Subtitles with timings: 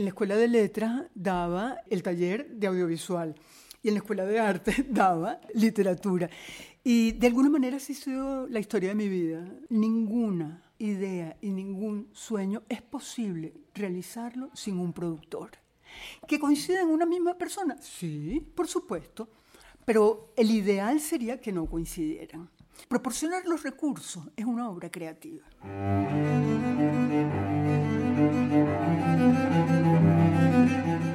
[0.00, 3.34] en la escuela de letras daba el taller de audiovisual
[3.82, 6.30] y en la escuela de arte daba literatura.
[6.82, 9.44] Y de alguna manera ha sido la historia de mi vida.
[9.68, 15.50] Ninguna idea y ningún sueño es posible realizarlo sin un productor.
[16.26, 17.76] ¿Que coincida en una misma persona?
[17.82, 19.28] Sí, por supuesto.
[19.84, 22.48] Pero el ideal sería que no coincidieran.
[22.88, 25.44] Proporcionar los recursos es una obra creativa.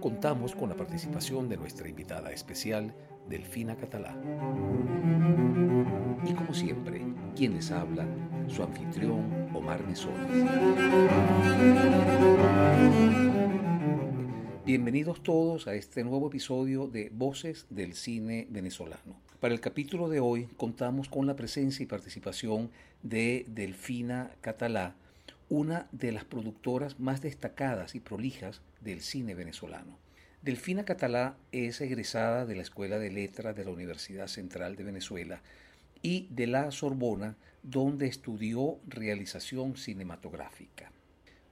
[0.00, 2.94] contamos con la participación de nuestra invitada especial,
[3.28, 4.16] Delfina Catalá.
[6.26, 8.06] Y como siempre, quien les habla,
[8.46, 10.28] su anfitrión Omar Mesones.
[14.64, 19.16] Bienvenidos todos a este nuevo episodio de Voces del Cine Venezolano.
[19.40, 22.70] Para el capítulo de hoy contamos con la presencia y participación
[23.02, 24.94] de Delfina Catalá,
[25.48, 29.98] una de las productoras más destacadas y prolijas del cine venezolano.
[30.42, 35.42] Delfina Catalá es egresada de la Escuela de Letras de la Universidad Central de Venezuela
[36.00, 40.92] y de la Sorbona, donde estudió realización cinematográfica.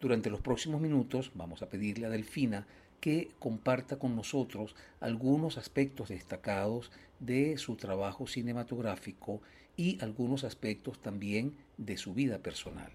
[0.00, 2.66] Durante los próximos minutos vamos a pedirle a Delfina
[3.00, 9.40] que comparta con nosotros algunos aspectos destacados de su trabajo cinematográfico
[9.76, 12.92] y algunos aspectos también de su vida personal.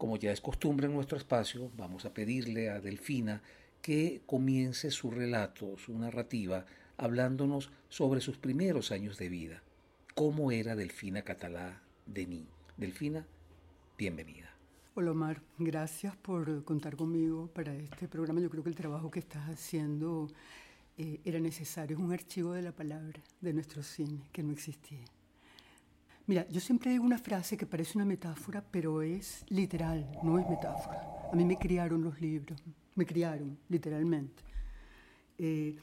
[0.00, 3.42] Como ya es costumbre en nuestro espacio, vamos a pedirle a Delfina
[3.82, 6.64] que comience su relato, su narrativa,
[6.96, 9.62] hablándonos sobre sus primeros años de vida.
[10.14, 12.46] ¿Cómo era Delfina Catalá de mí?
[12.78, 13.26] Delfina,
[13.98, 14.48] bienvenida.
[14.94, 18.40] Hola Omar, gracias por contar conmigo para este programa.
[18.40, 20.28] Yo creo que el trabajo que estás haciendo
[20.96, 21.98] eh, era necesario.
[21.98, 25.04] Es un archivo de la palabra de nuestro cine que no existía.
[26.30, 30.48] Mira, yo siempre digo una frase que parece una metáfora, pero es literal, no es
[30.48, 31.02] metáfora.
[31.32, 32.62] A mí me criaron los libros,
[32.94, 34.44] me criaron literalmente.
[35.38, 35.74] Eh,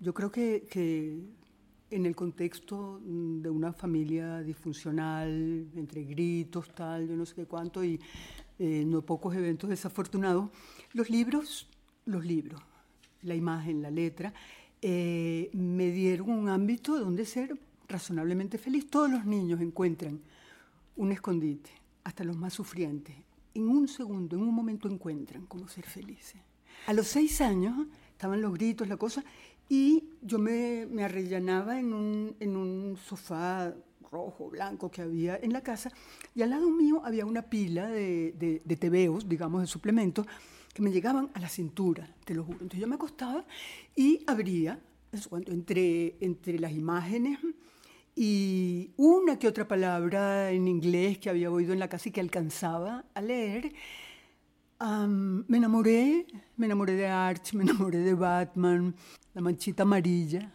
[0.00, 1.20] yo creo que, que
[1.92, 7.84] en el contexto de una familia disfuncional, entre gritos, tal, yo no sé qué cuánto,
[7.84, 8.00] y
[8.58, 10.50] eh, no pocos eventos desafortunados,
[10.92, 11.68] los libros,
[12.04, 12.60] los libros,
[13.22, 14.34] la imagen, la letra,
[14.82, 17.56] eh, me dieron un ámbito donde ser
[17.90, 18.88] razonablemente feliz.
[18.88, 20.20] Todos los niños encuentran
[20.96, 21.70] un escondite,
[22.04, 23.14] hasta los más sufrientes.
[23.54, 26.40] En un segundo, en un momento encuentran cómo ser felices.
[26.86, 29.24] A los seis años estaban los gritos, la cosa,
[29.68, 33.74] y yo me, me arrellanaba en un, en un sofá
[34.10, 35.92] rojo, blanco que había en la casa,
[36.34, 40.26] y al lado mío había una pila de, de, tebeos, digamos, de suplementos,
[40.74, 42.58] que me llegaban a la cintura, te lo juro.
[42.60, 43.44] Entonces yo me acostaba
[43.96, 44.80] y abría,
[45.46, 47.38] entre, entre las imágenes
[48.14, 52.20] y una que otra palabra en inglés que había oído en la casa y que
[52.20, 53.72] alcanzaba a leer,
[54.80, 56.26] me enamoré,
[56.56, 58.94] me enamoré de Arch, me enamoré de Batman,
[59.34, 60.52] la manchita amarilla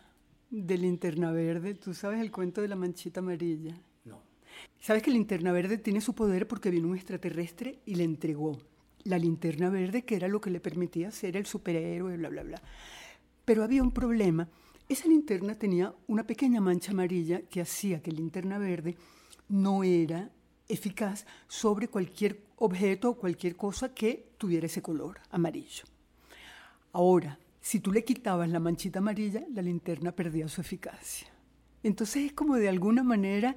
[0.50, 1.76] de linterna verde.
[1.76, 3.76] ¿Tú sabes el cuento de la manchita amarilla?
[4.04, 4.22] No.
[4.80, 8.58] ¿Sabes que linterna verde tiene su poder porque vino un extraterrestre y le entregó
[9.04, 12.62] la linterna verde, que era lo que le permitía ser el superhéroe, bla, bla, bla?
[13.44, 14.50] Pero había un problema.
[14.88, 18.96] Esa linterna tenía una pequeña mancha amarilla que hacía que linterna verde
[19.50, 20.30] no era
[20.68, 25.86] eficaz sobre cualquier objeto o cualquier cosa que tuviera ese color amarillo.
[26.94, 31.28] Ahora, si tú le quitabas la manchita amarilla, la linterna perdía su eficacia.
[31.82, 33.56] Entonces es como de alguna manera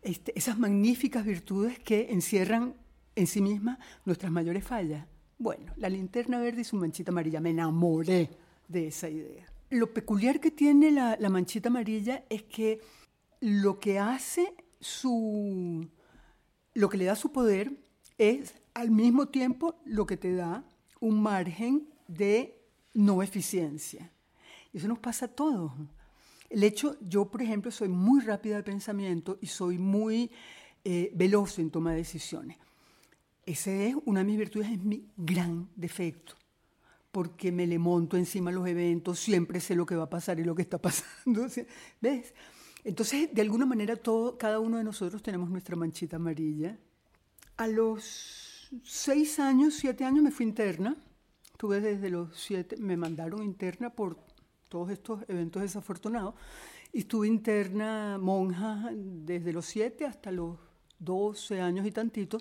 [0.00, 2.74] este, esas magníficas virtudes que encierran
[3.16, 5.06] en sí mismas nuestras mayores fallas.
[5.38, 8.30] Bueno, la linterna verde y su manchita amarilla, me enamoré
[8.68, 9.46] de esa idea.
[9.70, 12.80] Lo peculiar que tiene la, manchita amarilla es que
[13.40, 15.86] lo que hace su,
[16.74, 17.72] lo que le da su poder
[18.16, 20.64] es al mismo tiempo lo que te da
[21.00, 22.58] un margen de
[22.94, 24.10] no eficiencia.
[24.72, 25.72] Eso nos pasa a todos.
[26.48, 30.30] El hecho, yo por ejemplo soy muy rápida de pensamiento y soy muy
[30.84, 32.56] eh, veloz en toma de decisiones.
[33.44, 36.36] Ese es una de mis virtudes, es mi gran defecto,
[37.18, 40.44] porque me le monto encima los eventos, siempre sé lo que va a pasar y
[40.44, 41.48] lo que está pasando.
[42.00, 42.32] ¿Ves?
[42.84, 46.78] Entonces, de alguna manera, todo, cada uno de nosotros tenemos nuestra manchita amarilla.
[47.56, 50.96] A los seis años, siete años me fui interna
[51.56, 54.16] Tuve desde los siete, me mandaron interna por
[54.68, 56.36] todos estos eventos desafortunados.
[56.92, 60.56] Y estuve interna monja desde los siete hasta los
[61.00, 62.38] 12 años y tantito.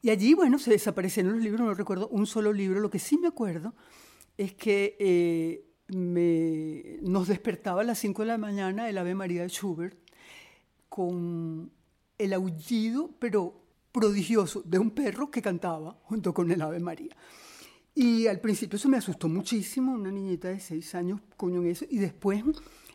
[0.00, 2.80] Y allí, bueno, se desaparecieron los libros, no recuerdo un solo libro.
[2.80, 3.74] Lo que sí me acuerdo
[4.36, 5.64] es que eh,
[7.02, 9.98] nos despertaba a las 5 de la mañana el Ave María de Schubert
[10.88, 11.70] con
[12.16, 13.60] el aullido, pero
[13.92, 17.16] prodigioso, de un perro que cantaba junto con el Ave María.
[17.94, 21.84] Y al principio eso me asustó muchísimo, una niñita de seis años, coño, en eso.
[21.88, 22.44] Y después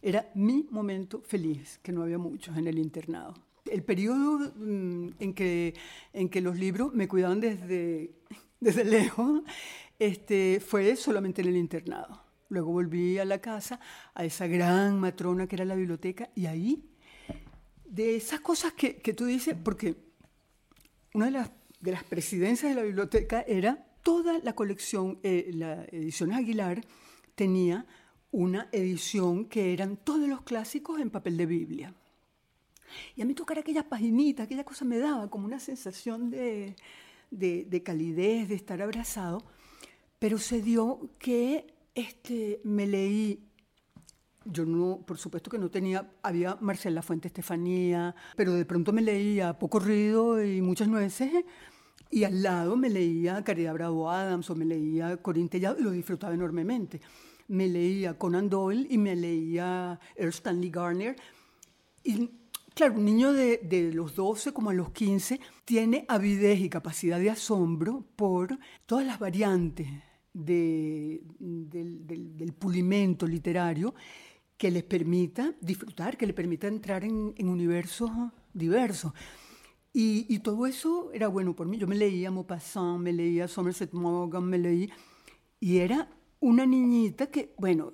[0.02, 3.34] era mi momento feliz, que no había muchos en el internado.
[3.74, 5.74] El periodo mm, en, que,
[6.14, 8.12] en que los libros me cuidaban desde,
[8.60, 9.42] desde lejos
[9.98, 12.24] este, fue solamente en el internado.
[12.50, 13.80] Luego volví a la casa,
[14.14, 16.88] a esa gran matrona que era la biblioteca, y ahí,
[17.84, 19.96] de esas cosas que, que tú dices, porque
[21.16, 25.86] una de las, de las presidencias de la biblioteca era toda la colección, eh, la
[25.86, 26.82] edición Aguilar
[27.34, 27.88] tenía
[28.30, 31.96] una edición que eran todos los clásicos en papel de Biblia.
[33.16, 36.76] Y a mí tocar aquellas paginitas, aquella cosa me daba como una sensación de,
[37.32, 39.44] de, de calidez, de estar abrazado,
[40.20, 43.50] pero se dio que este, me leí
[44.46, 49.02] yo no, por supuesto que no tenía, había Marcela Fuente Estefanía, pero de pronto me
[49.02, 51.32] leía Poco Ruido y Muchas Nueces,
[52.10, 55.92] y al lado me leía Caridad Bravo Adams o me leía Corín Tellado, y lo
[55.92, 57.02] disfrutaba enormemente.
[57.48, 61.16] Me leía Conan Doyle y me leía Earl Stanley Garner.
[62.04, 62.30] Y
[62.76, 67.20] claro, un niño de, de, los 12 como a los 15 tiene avidez y capacidad
[67.20, 69.88] de asombro por todas las variantes
[70.34, 73.94] de, del, del, pulimento literario
[74.58, 78.10] que les permita disfrutar, que les permita entrar en, universos
[78.54, 79.14] diversos.
[79.96, 81.78] Y, todo eso era bueno por mí.
[81.78, 84.90] Yo me leía Maupassant, me leía Somerset Maugham, me leí...
[85.60, 86.10] Y era
[86.40, 87.94] una niñita que, bueno,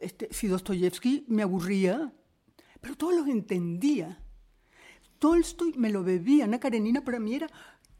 [0.00, 2.12] este, si Dostoyevsky me aburría,
[2.80, 4.22] pero todos los entendía.
[5.18, 6.44] Tolstoy me lo bebía.
[6.44, 7.48] Ana Karenina para mí era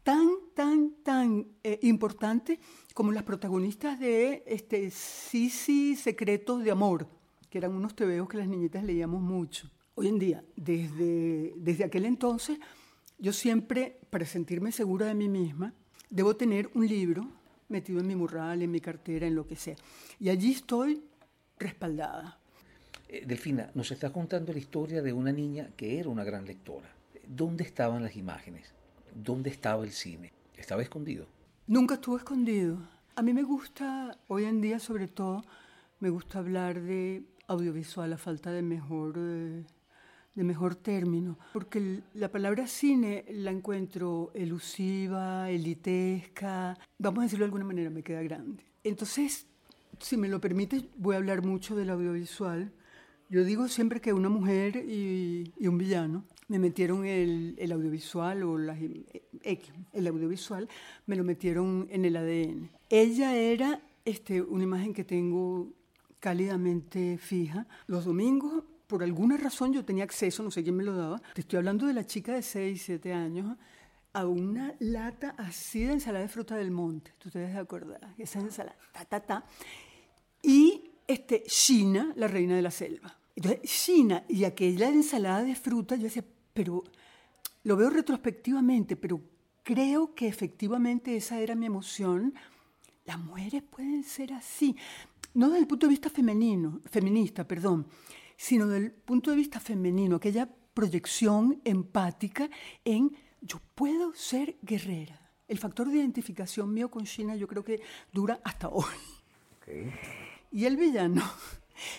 [0.03, 2.59] tan, tan, tan eh, importante
[2.93, 7.07] como las protagonistas de este, Sisi Secretos de Amor
[7.51, 9.69] que eran unos tebeos que las niñitas leíamos mucho.
[9.95, 12.57] Hoy en día, desde, desde aquel entonces,
[13.19, 15.73] yo siempre, para sentirme segura de mí misma,
[16.09, 17.27] debo tener un libro
[17.67, 19.75] metido en mi mural, en mi cartera, en lo que sea.
[20.17, 21.03] Y allí estoy
[21.59, 22.39] respaldada.
[23.11, 26.89] Eh, Delfina, nos está contando la historia de una niña que era una gran lectora.
[27.27, 28.73] ¿Dónde estaban las imágenes?
[29.13, 30.31] ¿Dónde estaba el cine?
[30.55, 31.25] ¿Estaba escondido?
[31.67, 32.77] Nunca estuvo escondido.
[33.15, 35.43] A mí me gusta, hoy en día sobre todo,
[35.99, 39.65] me gusta hablar de audiovisual a falta de mejor, eh,
[40.33, 47.47] de mejor término, porque la palabra cine la encuentro elusiva, elitesca, vamos a decirlo de
[47.47, 48.63] alguna manera, me queda grande.
[48.85, 49.47] Entonces,
[49.99, 52.71] si me lo permite, voy a hablar mucho del audiovisual.
[53.31, 58.43] Yo digo siempre que una mujer y, y un villano me metieron el, el audiovisual
[58.43, 60.67] o las, X, el audiovisual,
[61.05, 62.69] me lo metieron en el ADN.
[62.89, 65.71] Ella era este, una imagen que tengo
[66.19, 67.67] cálidamente fija.
[67.87, 71.21] Los domingos, por alguna razón, yo tenía acceso, no sé quién me lo daba.
[71.33, 73.57] Te estoy hablando de la chica de 6, 7 años,
[74.11, 77.13] a una lata así de ensalada de fruta del monte.
[77.17, 79.45] Tú te debes de acordar, esa ensalada, ta, ta, ta.
[80.43, 83.20] Y este, China, la reina de la selva.
[83.43, 86.83] Entonces, China y aquella ensalada de fruta, yo decía, pero
[87.63, 89.19] lo veo retrospectivamente, pero
[89.63, 92.35] creo que efectivamente esa era mi emoción.
[93.05, 94.75] Las mujeres pueden ser así
[95.33, 97.87] no desde el punto de vista femenino, feminista, perdón,
[98.37, 102.49] sino del punto de vista femenino, aquella proyección empática
[102.85, 105.31] en yo puedo ser guerrera.
[105.47, 107.81] El factor de identificación mío con China yo creo que
[108.11, 108.85] dura hasta hoy.
[109.57, 109.91] Okay.
[110.51, 111.23] Y el villano,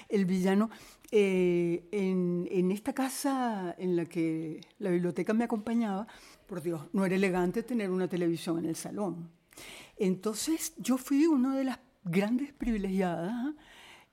[0.09, 0.71] el villano,
[1.13, 6.07] eh, en, en, esta casa en la que la biblioteca me acompañaba,
[6.47, 9.31] por Dios, no era elegante tener una televisión en el salón.
[9.97, 13.55] Entonces yo fui una de las grandes privilegiadas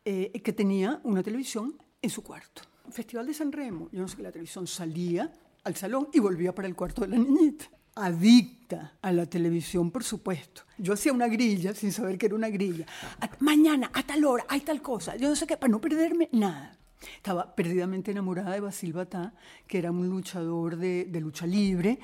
[0.06, 2.64] eh, que tenía una televisión en su cuarto.
[2.92, 5.32] Festival de San Remo, yo no sé que la televisión salía
[5.64, 7.66] al salón y volvía para el cuarto de la niñita.
[7.96, 10.64] Adicta a la televisión, por supuesto.
[10.78, 12.86] Yo hacía una grilla sin saber que era una grilla.
[13.20, 15.16] A, mañana, a tal hora, hay tal cosa.
[15.18, 16.79] Yo no sé qué, para no perderme nada.
[17.16, 19.34] Estaba perdidamente enamorada de Basil Batá,
[19.68, 22.00] que era un luchador de, lucha libre,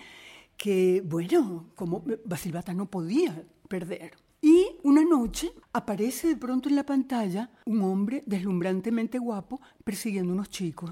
[0.58, 4.18] que, bueno, como Basil Batá no podía perder.
[4.42, 10.50] Y una noche aparece de pronto en la pantalla un hombre deslumbrantemente guapo persiguiendo unos
[10.50, 10.92] chicos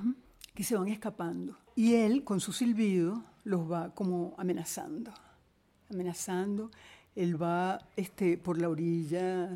[0.54, 1.58] que se van escapando.
[1.76, 5.14] Y él, con su silbido, los va como amenazando,
[5.92, 6.72] amenazando.
[7.16, 9.50] Él va este, por la orilla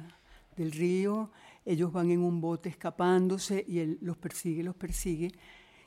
[0.55, 1.31] del río,
[1.67, 5.33] ellos van en un bote escapándose y él los persigue, los persigue.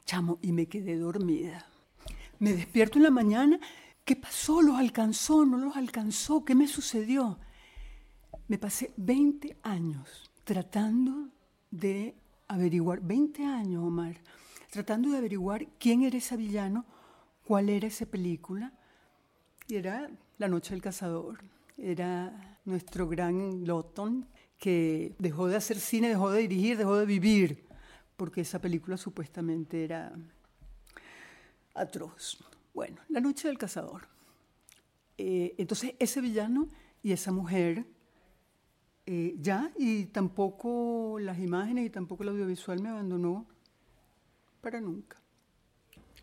[0.04, 1.66] Chamo, y me quedé dormida.
[2.38, 3.58] Me despierto en la mañana,
[4.04, 4.60] ¿qué pasó?
[4.60, 5.46] ¿Los alcanzó?
[5.46, 6.44] ¿No los alcanzó?
[6.44, 7.38] ¿Qué me sucedió?
[8.46, 11.30] Me pasé 20 años tratando
[11.70, 12.14] de
[12.48, 14.16] averiguar, 20 años, Omar,
[14.70, 16.84] tratando de averiguar quién era ese villano,
[17.46, 18.74] cuál era esa película.
[19.66, 21.38] Y era La Noche del Cazador.
[21.78, 24.26] Era nuestro gran Lotton,
[24.60, 27.64] que dejó de hacer cine, dejó de dirigir, dejó de vivir,
[28.16, 30.12] porque esa película supuestamente era
[31.74, 32.38] atroz.
[32.74, 34.06] Bueno, La Noche del Cazador.
[35.16, 36.68] Eh, entonces, ese villano
[37.02, 37.86] y esa mujer,
[39.06, 43.46] eh, ya, y tampoco las imágenes y tampoco el audiovisual me abandonó
[44.60, 45.16] para nunca.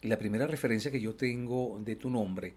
[0.04, 2.54] La primera referencia que yo tengo de tu nombre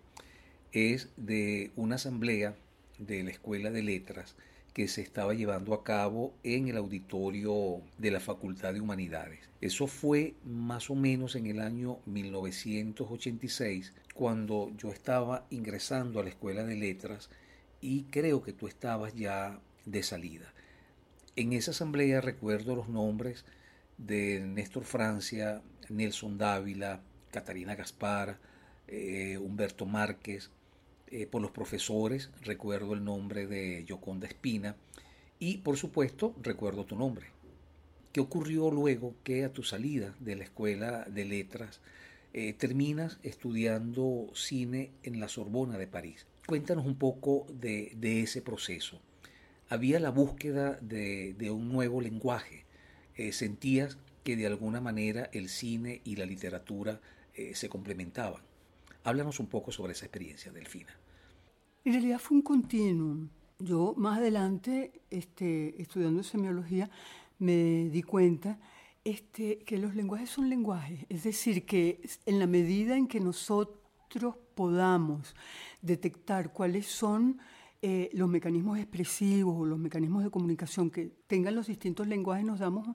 [0.72, 2.54] es de una asamblea
[2.98, 4.36] de la Escuela de Letras
[4.72, 9.40] que se estaba llevando a cabo en el auditorio de la Facultad de Humanidades.
[9.60, 16.30] Eso fue más o menos en el año 1986, cuando yo estaba ingresando a la
[16.30, 17.30] Escuela de Letras
[17.80, 20.52] y creo que tú estabas ya de salida.
[21.36, 23.44] En esa asamblea recuerdo los nombres
[23.98, 27.00] de Néstor Francia, Nelson Dávila,
[27.30, 28.38] Catarina Gaspar,
[28.88, 30.50] eh, Humberto Márquez,
[31.12, 34.76] eh, por los profesores, recuerdo el nombre de Yoconda Espina
[35.40, 37.26] y por supuesto recuerdo tu nombre.
[38.12, 41.80] ¿Qué ocurrió luego que a tu salida de la escuela de letras
[42.32, 46.26] eh, terminas estudiando cine en la Sorbona de París?
[46.46, 49.00] Cuéntanos un poco de, ese proceso.
[49.68, 52.66] Había la búsqueda de, un nuevo lenguaje.
[53.16, 57.00] Eh, sentías que de alguna manera el cine y la literatura
[57.54, 58.42] se complementaban.
[59.02, 60.99] Háblanos un poco sobre esa experiencia, Delfina.
[61.82, 63.28] En realidad fue un continuum.
[63.58, 66.90] Yo más adelante, este, estudiando semiología,
[67.38, 68.58] me di cuenta
[69.02, 71.06] este, que los lenguajes son lenguajes.
[71.08, 75.34] Es decir, que en la medida en que nosotros podamos
[75.80, 77.38] detectar cuáles son
[77.80, 82.58] eh, los mecanismos expresivos o los mecanismos de comunicación que tengan los distintos lenguajes, nos
[82.58, 82.94] damos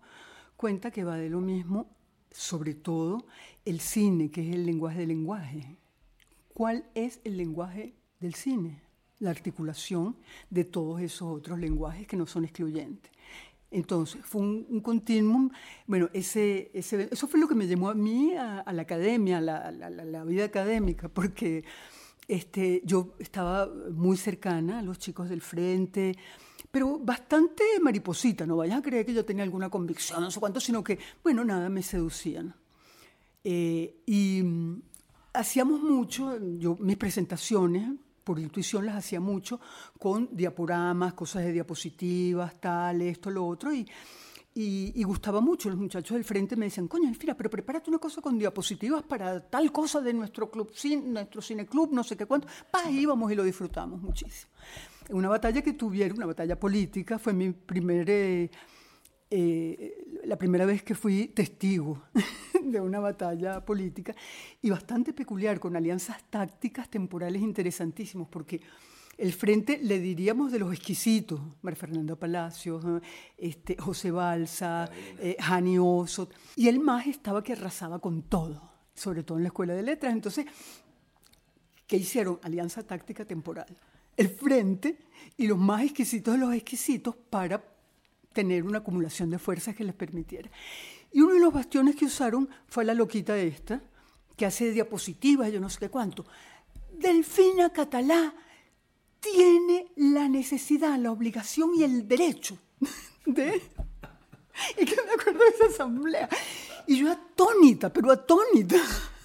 [0.58, 1.88] cuenta que va de lo mismo,
[2.30, 3.26] sobre todo
[3.66, 5.76] el cine, que es el lenguaje del lenguaje.
[6.54, 8.82] ¿Cuál es el lenguaje del cine,
[9.20, 10.18] la articulación
[10.50, 13.12] de todos esos otros lenguajes que no son excluyentes.
[13.72, 15.50] Entonces, fue un, continuum,
[15.86, 19.42] bueno, ese, ese, eso fue lo que me llevó a mí a, la academia, a
[19.42, 21.64] la, la, vida académica, porque
[22.28, 26.16] este, yo estaba muy cercana a los chicos del frente,
[26.72, 30.60] pero bastante mariposita, no vayas a creer que yo tenía alguna convicción, no sé cuánto,
[30.60, 32.56] sino que, bueno, nada, me seducían.
[33.44, 34.82] Eh, y mm,
[35.34, 37.90] hacíamos mucho, yo, mis presentaciones,
[38.26, 39.62] por intuición las hacía mucho
[39.98, 45.70] con diaporamas, cosas de diapositivas, tal, esto, lo otro, y, gustaba mucho.
[45.70, 49.40] Los muchachos del frente me decían, coño, Elfira, pero prepárate una cosa con diapositivas para
[49.40, 50.72] tal cosa de nuestro club,
[51.04, 52.48] nuestro cineclub, no sé qué cuánto.
[52.72, 54.52] Pa, íbamos y lo disfrutamos muchísimo.
[55.12, 58.10] Una batalla que tuvieron, una batalla política, fue mi primer...
[58.10, 58.50] Eh,
[59.30, 62.04] eh, la primera vez que fui testigo
[62.72, 64.16] de una batalla política
[64.62, 68.62] y bastante peculiar, con alianzas tácticas temporales interesantísimos, porque
[69.18, 72.84] el frente le diríamos de los exquisitos, María Fernanda Palacios,
[73.38, 78.62] este, José Balsa, eh, Jani Oso, y el más estaba que arrasaba con todo,
[78.94, 80.12] sobre todo en la escuela de letras.
[80.12, 80.46] Entonces,
[81.88, 82.40] ¿qué hicieron?
[82.44, 83.78] Alianza táctica temporal.
[84.18, 84.98] El frente
[85.38, 87.64] y los más exquisitos de los exquisitos para
[88.34, 90.50] tener una acumulación de fuerzas que les permitiera.
[91.16, 93.82] Y uno de los bastiones que usaron fue la loquita esta,
[94.36, 96.26] que hace diapositivas, yo no sé qué cuánto.
[96.92, 98.36] Delfina Catalá
[99.22, 102.58] tiene la necesidad, la obligación y el derecho
[103.26, 103.62] de...
[104.78, 106.28] Y que me acuerdo de esa asamblea.
[106.86, 108.76] Y yo atónita, pero atónita.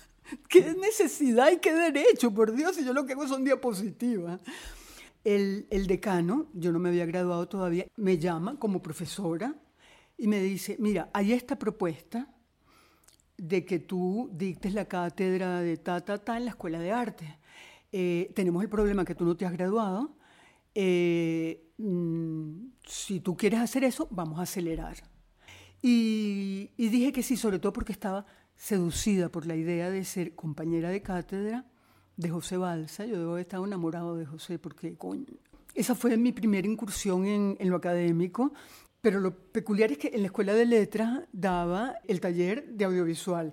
[0.49, 2.33] ¿Qué necesidad y qué derecho?
[2.33, 4.41] Por Dios, y yo lo que hago son diapositivas.
[5.25, 9.57] El, decano, yo no me había graduado todavía, me llama como profesora
[10.21, 12.29] y me dice, mira, hay esta propuesta
[13.37, 17.39] de que tú dictes la cátedra de ta, ta, ta en la Escuela de Arte.
[17.91, 20.15] Eh, tenemos el problema que tú no te has graduado.
[20.75, 24.97] Eh, mm, si tú quieres hacer eso, vamos a acelerar.
[25.83, 30.91] Y, dije que sí, sobre todo porque estaba seducida por la idea de ser compañera
[30.91, 31.65] de cátedra
[32.17, 33.07] de José Balsa.
[33.07, 34.97] Yo debo haber estado enamorado de José porque,
[35.75, 38.53] esa fue mi primera incursión en, lo académico.
[39.01, 43.53] Pero lo peculiar es que en la escuela de letras daba el taller de audiovisual.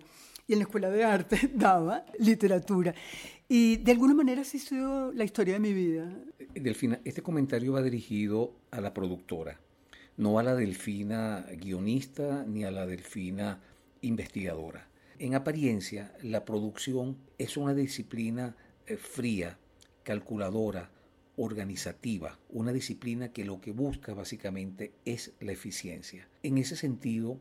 [0.49, 2.95] y en la escuela de arte daba literatura.
[3.49, 6.09] Y de alguna manera así sido la historia de mi vida.
[6.53, 9.59] Delfina, este comentario va dirigido a la productora,
[10.17, 13.61] no a la Delfina guionista ni a la Delfina
[14.01, 14.87] investigadora.
[15.19, 19.57] En apariencia, la producción es una disciplina eh, fría,
[20.03, 20.91] calculadora,
[21.37, 26.27] organizativa, una disciplina que lo que busca básicamente es la eficiencia.
[26.43, 27.39] En ese sentido,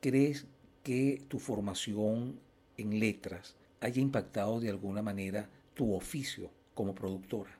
[0.00, 0.46] ¿crees
[0.82, 2.40] que tu formación
[2.76, 7.50] en letras haya impactado de alguna manera tu oficio como productora?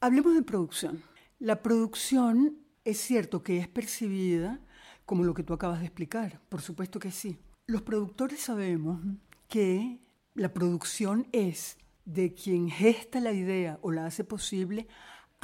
[0.00, 1.02] Hablemos de producción.
[1.38, 4.60] La producción es cierto que es percibida
[5.04, 7.38] como lo que tú acabas de explicar, por supuesto que sí.
[7.66, 9.00] Los productores sabemos
[9.48, 10.00] que
[10.34, 14.86] la producción es de quien gesta la idea o la hace posible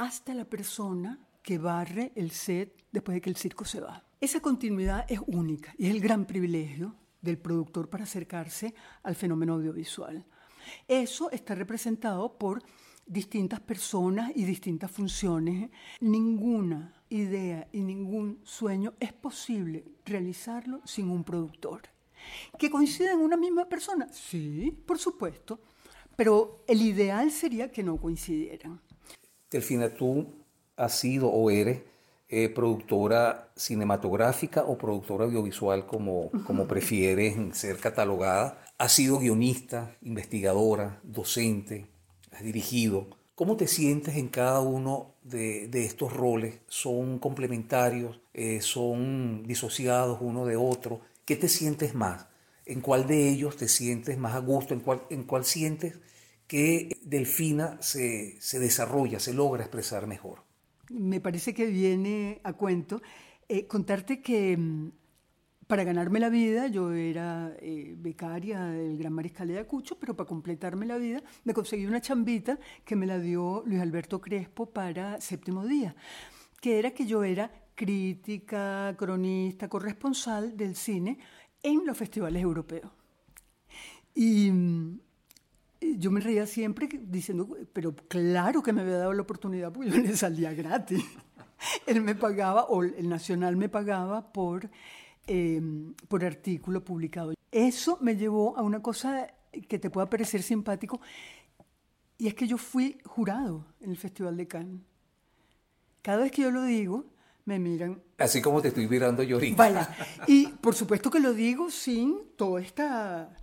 [0.03, 4.03] hasta la persona que barre el set después de que el circo se va.
[4.19, 9.53] Esa continuidad es única y es el gran privilegio del productor para acercarse al fenómeno
[9.53, 10.25] audiovisual.
[10.87, 12.61] Eso está representado por
[13.05, 15.69] distintas personas y distintas funciones.
[16.01, 21.81] Ninguna idea y ningún sueño es posible realizarlo sin un productor.
[22.59, 24.07] ¿Que coinciden en una misma persona?
[24.11, 25.61] Sí, por supuesto,
[26.17, 28.81] pero el ideal sería que no coincidieran.
[29.57, 30.27] Delfina, tú
[30.75, 31.81] has sido o eres
[32.29, 38.63] eh, productora cinematográfica o productora audiovisual, como, como prefieres ser catalogada.
[38.77, 41.85] Has sido guionista, investigadora, docente,
[42.31, 43.07] has dirigido.
[43.35, 46.59] ¿Cómo te sientes en cada uno de, estos roles?
[46.67, 48.19] ¿Son complementarios?
[48.33, 51.01] Eh, ¿Son disociados uno de otro?
[51.25, 52.27] ¿Qué te sientes más?
[52.65, 54.73] ¿En cuál de ellos te sientes más a gusto?
[54.73, 55.99] ¿En cuál, en cuál sientes
[56.47, 60.43] que Delfina se, se desarrolla, se logra expresar mejor?
[60.89, 63.01] Me parece que viene a cuento
[63.47, 64.91] eh, contarte que mm,
[65.67, 70.27] para ganarme la vida, yo era eh, becaria del Gran Mariscal de Ayacucho, pero para
[70.27, 75.19] completarme la vida me conseguí una chambita que me la dio Luis Alberto Crespo para
[75.21, 75.95] Séptimo Día,
[76.61, 81.17] que era que yo era crítica, cronista, corresponsal del cine
[81.61, 82.91] en los festivales europeos.
[84.13, 84.99] Y mm,
[85.97, 89.97] yo me reía siempre diciendo, pero claro que me había dado la oportunidad porque yo
[90.01, 91.03] le salía gratis.
[91.87, 94.69] Él me pagaba, o el Nacional me pagaba por,
[95.27, 97.33] em, por artículo publicado.
[97.51, 99.27] Eso me llevó a una cosa
[99.69, 100.99] que te pueda parecer simpático,
[102.17, 104.81] y es que yo fui jurado en el Festival de Cannes.
[106.01, 107.05] Cada vez que yo lo digo,
[107.45, 108.01] me miran.
[108.17, 109.95] Así como te estoy mirando yo ahorita.
[110.27, 113.35] Y por supuesto que lo digo sin toda esta,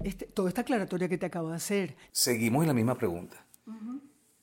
[0.00, 1.96] este, toda esta aclaratoria que te acabo de hacer.
[2.12, 3.46] Seguimos en la misma pregunta.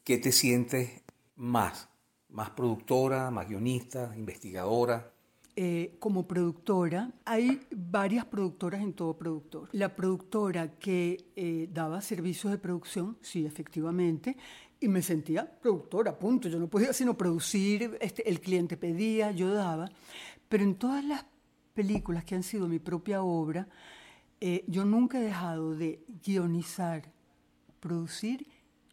[0.03, 1.03] ¿Qué te sientes
[1.35, 1.89] más?
[2.29, 5.13] ¿Más productora, más guionista, investigadora?
[5.55, 9.69] Eh, como productora, hay varias productoras en todo productor.
[9.71, 14.35] La productora que eh, daba servicios de producción, sí, efectivamente,
[14.79, 16.49] y me sentía productora, punto.
[16.49, 19.89] Yo no podía sino producir, este, el cliente pedía, yo daba.
[20.49, 21.23] Pero en todas las
[21.75, 23.67] películas que han sido mi propia obra,
[24.45, 27.09] eh, yo nunca he dejado de guionizar,
[27.79, 28.45] producir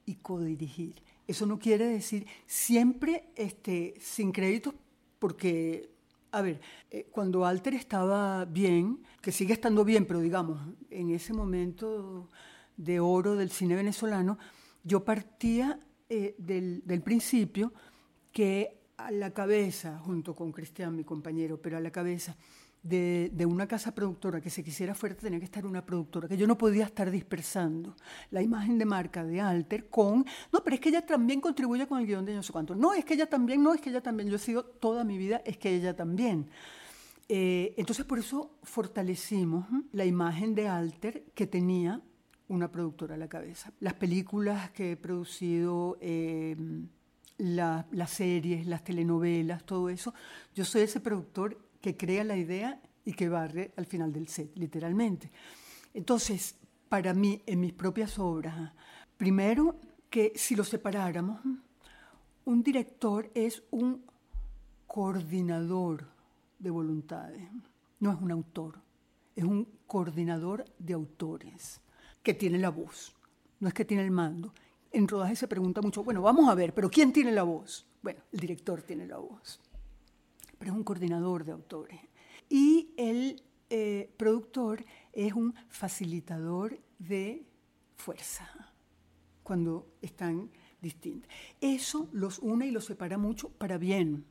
[0.06, 1.02] y codirigir.
[1.26, 4.74] Eso no quiere decir siempre este, sin créditos,
[5.18, 5.90] porque,
[6.30, 6.60] a ver,
[6.92, 12.28] eh, cuando Alter estaba bien, que sigue estando bien, pero digamos, en ese momento
[12.76, 14.38] de oro del cine venezolano,
[14.84, 17.72] yo partía eh, del, principio
[18.30, 22.36] que a la cabeza, junto con Cristian, mi compañero, pero a la cabeza
[22.82, 26.46] de, una casa productora que se quisiera fuerte, tenía que estar una productora, que yo
[26.46, 27.94] no podía estar dispersando
[28.30, 32.00] la imagen de marca de Alter con, no, pero es que ella también contribuye con
[32.00, 34.02] el guion de no sé cuánto, no, es que ella también, no, es que ella
[34.02, 36.48] también, yo he sido toda mi vida, es que ella también.
[37.28, 42.00] Eh, entonces por eso fortalecimos la imagen de Alter que tenía
[42.48, 43.72] una productora a la cabeza.
[43.78, 46.88] Las películas que he producido, em,
[47.38, 50.12] las series, las telenovelas, todo eso,
[50.54, 54.56] yo soy ese productor que crea la idea y que barre al final del set,
[54.56, 55.30] literalmente.
[55.94, 56.56] Entonces,
[56.88, 58.72] para mí, en mis propias obras,
[59.16, 59.76] primero
[60.08, 61.40] que si lo separáramos,
[62.44, 64.04] un director es un
[64.86, 66.08] coordinador
[66.58, 67.48] de voluntades,
[68.00, 68.80] no es un autor,
[69.36, 71.80] es un coordinador de autores
[72.22, 73.14] que tiene la voz,
[73.60, 74.52] no es que tiene el mando.
[74.92, 77.86] En rodaje se pregunta mucho, bueno, vamos a ver, pero ¿quién tiene la voz?
[78.02, 79.60] Bueno, el director tiene la voz,
[80.60, 81.98] pero es un coordinador de autores.
[82.50, 87.46] Y el eh, productor es un facilitador de
[87.96, 88.46] fuerza,
[89.42, 90.50] cuando están
[90.82, 91.30] distintos.
[91.62, 94.26] Eso los une y los separa mucho para bien,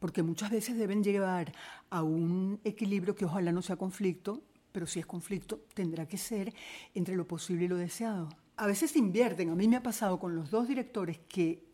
[0.00, 1.54] porque muchas veces deben llevar
[1.88, 6.52] a un equilibrio que ojalá no sea conflicto, pero si es conflicto, tendrá que ser
[6.92, 8.28] entre lo posible y lo deseado.
[8.58, 11.64] A veces se invierten, a mí me ha pasado con los dos directores que,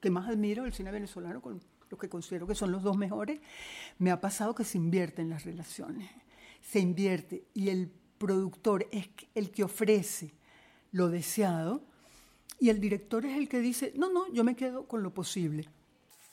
[0.00, 3.40] que más admiro del cine venezolano, con los que considero que son los dos mejores,
[3.98, 6.10] me ha pasado que se invierten las relaciones,
[6.60, 10.32] se invierte y el productor es el que ofrece
[10.92, 11.82] lo deseado
[12.58, 15.68] y el director es el que dice, no, no, yo me quedo con lo posible.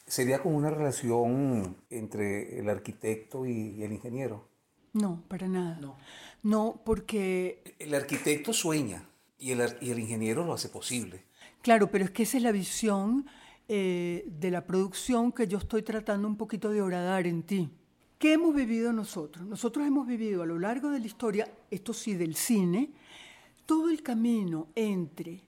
[0.06, 4.48] ¿Sería como una relación entre el arquitecto y, el ingeniero?
[4.94, 5.78] No, para nada.
[5.82, 5.98] No,
[6.44, 7.76] no porque...
[7.80, 11.24] El arquitecto sueña y el, y el, ingeniero lo hace posible.
[11.62, 13.26] Claro, pero es que esa es la visión
[13.76, 17.72] eh, de la producción que yo estoy tratando un poquito de horadar en ti.
[18.20, 19.48] ¿Qué hemos vivido nosotros?
[19.48, 22.92] Nosotros hemos vivido a lo largo de la historia, esto sí, del cine,
[23.66, 25.42] todo el camino entre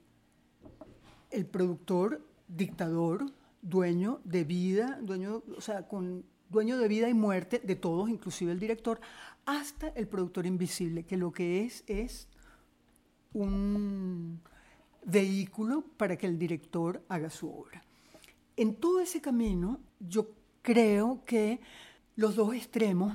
[1.30, 3.26] el productor, dictador,
[3.62, 8.50] dueño de vida, dueño, o sea, con dueño de vida y muerte de todos, inclusive
[8.50, 9.00] el director,
[9.44, 12.26] hasta el productor invisible, que lo que es es
[13.34, 14.40] un
[15.04, 17.85] vehículo para que el director haga su obra.
[18.56, 20.30] En todo ese camino, yo
[20.62, 21.60] creo que
[22.16, 23.14] los dos extremos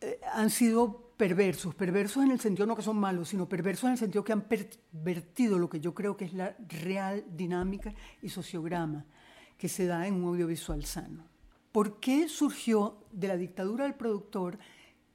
[0.00, 3.92] eh, han sido perversos, perversos en el sentido no que son malos, sino perversos en
[3.92, 8.28] el sentido que han pervertido lo que yo creo que es la real dinámica y
[8.28, 9.04] sociograma
[9.58, 11.24] que se da en un audiovisual sano.
[11.72, 14.58] ¿Por qué surgió de la dictadura del productor,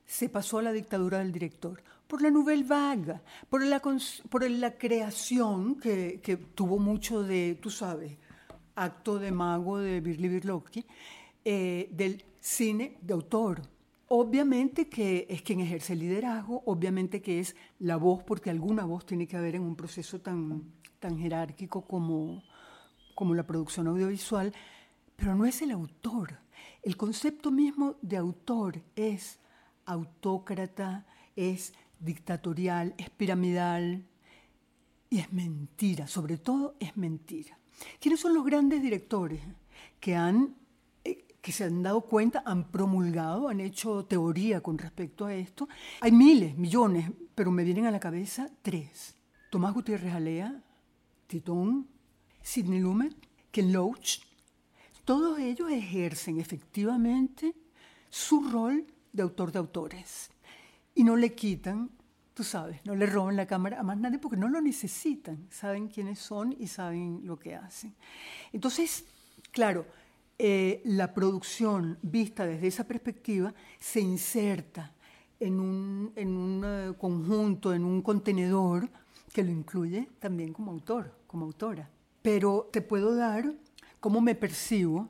[0.06, 1.82] se pasó a la dictadura del director?
[2.08, 3.82] Por la nouvelle vague, por la,
[4.30, 8.18] por la creación que, que, tuvo mucho de, tú sabes,
[8.76, 10.86] acto de mago de Birli Birlovsky,
[11.46, 13.62] eh, del cine de autor.
[14.08, 19.06] Obviamente que es quien ejerce el liderazgo, obviamente que es la voz, porque alguna voz
[19.06, 20.64] tiene que haber en un proceso tan,
[21.00, 22.44] tan jerárquico como,
[23.16, 24.54] como la producción audiovisual,
[25.16, 26.38] pero no es el autor.
[26.82, 29.40] El concepto mismo de autor es
[29.86, 31.06] autócrata,
[31.36, 34.06] es dictatorial, es piramidal
[35.10, 37.58] y es mentira, sobre todo es mentira.
[38.00, 39.42] ¿Quiénes son los grandes directores
[40.00, 40.56] que han
[41.04, 45.68] eh, que se han dado cuenta, han promulgado, han hecho teoría con respecto a esto.
[46.00, 49.16] Hay miles, millones, pero me vienen a la cabeza tres.
[49.50, 50.64] Tomás Gutiérrez Alea,
[51.28, 51.88] Titón,
[52.42, 53.16] Sidney Lumet,
[53.52, 54.20] Ken Loach,
[55.06, 57.54] todos ellos ejercen efectivamente
[58.10, 60.32] su rol de autor de autores
[60.96, 61.92] y no le quitan,
[62.34, 65.88] tú sabes, no le roban la cámara a más nadie porque no lo necesitan, saben
[65.88, 67.94] quiénes son y saben lo que hacen.
[68.52, 69.06] Entonces,
[69.52, 69.86] claro,
[70.38, 74.94] eh, la producción vista desde esa perspectiva se inserta
[75.40, 78.90] en un, en un eh, conjunto, en un contenedor
[79.32, 81.90] que lo incluye también como autor, como autora
[82.24, 83.54] pero te puedo dar
[84.00, 85.10] cómo me percibo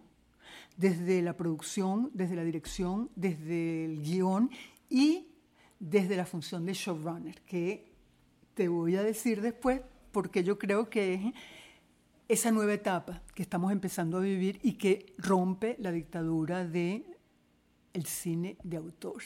[0.76, 4.50] desde la producción, desde la dirección, desde el guion
[4.90, 5.28] y
[5.84, 7.92] desde la función de showrunner, que
[8.54, 11.22] te voy a decir después porque yo creo que es
[12.30, 17.04] esa nueva etapa que estamos empezando a vivir y que rompe la dictadura de
[17.92, 19.22] el cine de autor.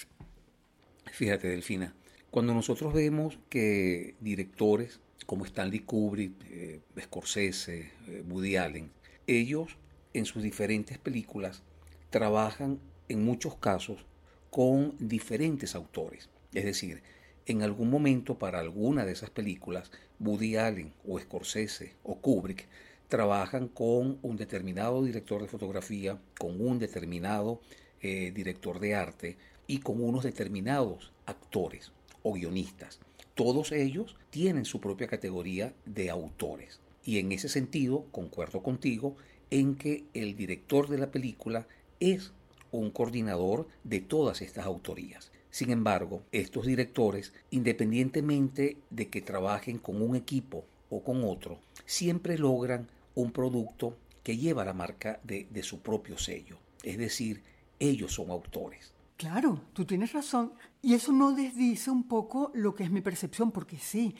[1.12, 1.94] Fíjate, Delfina,
[2.32, 8.90] cuando nosotros vemos que directores como Stanley Kubrick, eh, Scorsese, eh, Woody Allen,
[9.28, 9.78] ellos
[10.14, 11.62] en sus diferentes películas
[12.10, 14.06] trabajan en muchos casos
[14.50, 16.30] con diferentes autores.
[16.54, 17.02] Es decir,
[17.46, 22.68] en algún momento para alguna de esas películas, Woody Allen o Scorsese o Kubrick
[23.08, 27.62] trabajan con un determinado director de fotografía, con un determinado
[28.02, 31.92] eh, director de arte y con unos determinados actores
[32.24, 33.00] o guionistas
[33.38, 36.80] todos ellos tienen su propia categoría de autores.
[37.06, 39.16] Y en ese sentido, concuerdo contigo
[39.52, 41.68] en que el director de la película
[42.00, 42.34] es
[42.72, 45.32] un coordinador de todas estas autorías.
[45.58, 52.38] Sin embargo, estos directores, independientemente de que trabajen con un equipo o con otro, siempre
[52.38, 56.60] logran un producto que lleva la marca de, de su propio sello.
[56.84, 57.42] Es decir,
[57.80, 58.94] ellos son autores.
[59.18, 60.54] Claro, tú tienes razón.
[60.84, 64.14] Y eso no desdice un poco lo que es mi percepción, porque sí,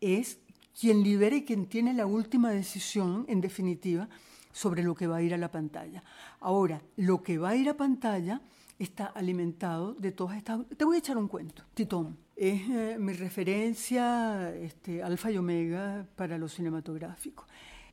[0.00, 0.40] es
[0.76, 4.08] quien libera y quien tiene la última decisión, en definitiva,
[4.50, 6.02] sobre lo que va a ir a la pantalla.
[6.40, 8.40] Ahora, lo que va a ir a pantalla
[8.80, 10.66] está alimentado de todas estas...
[10.76, 12.16] Te voy a echar un cuento, Titón.
[12.34, 17.46] Es eh, mi referencia este, alfa y omega para lo cinematográfico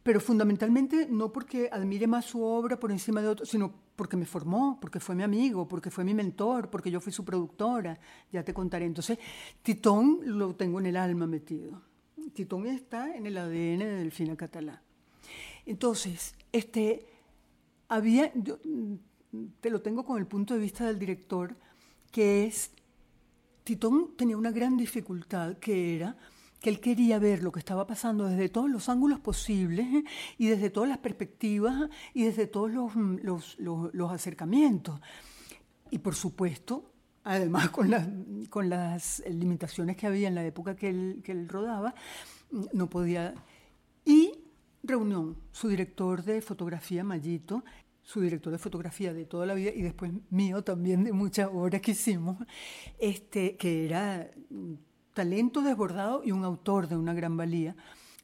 [0.08, 4.26] pero fundamentalmente no porque admire más su obra por encima de otros, sino porque me
[4.26, 8.00] formó, porque fue mi amigo, porque fue mi mentor, porque yo fui su productora,
[8.32, 8.86] ya te contaré.
[8.86, 9.20] Entonces,
[9.62, 11.82] Titón lo tengo en el alma metido.
[12.32, 14.82] Titón está en el ADN de Delfina Catalá.
[15.66, 17.06] Entonces, este,
[17.90, 18.60] había, yo,
[19.60, 21.56] te lo tengo con el punto de vista del director,
[22.12, 22.72] que es
[23.64, 26.16] Titón tenía una gran dificultad que era
[26.60, 29.86] que él quería ver lo que estaba pasando desde todos los ángulos posibles
[30.38, 35.00] y desde todas las perspectivas y desde todos los, los, acercamientos.
[35.92, 36.92] Y por supuesto,
[37.24, 41.94] además con, con las limitaciones que había en la época que él, que él rodaba,
[42.74, 43.36] no podía...
[44.04, 44.32] Y
[44.84, 47.64] reunión, su director de fotografía, Mayito,
[48.08, 51.82] su director de fotografía de toda la vida y después mío también de muchas obras
[51.82, 52.38] que hicimos,
[52.98, 54.32] este, que era
[55.14, 57.76] talento desbordado y un autor de una gran valía,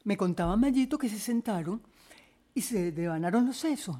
[0.04, 1.82] me contaba Mayito que se sentaron
[2.54, 3.98] y se devanaron los sesos.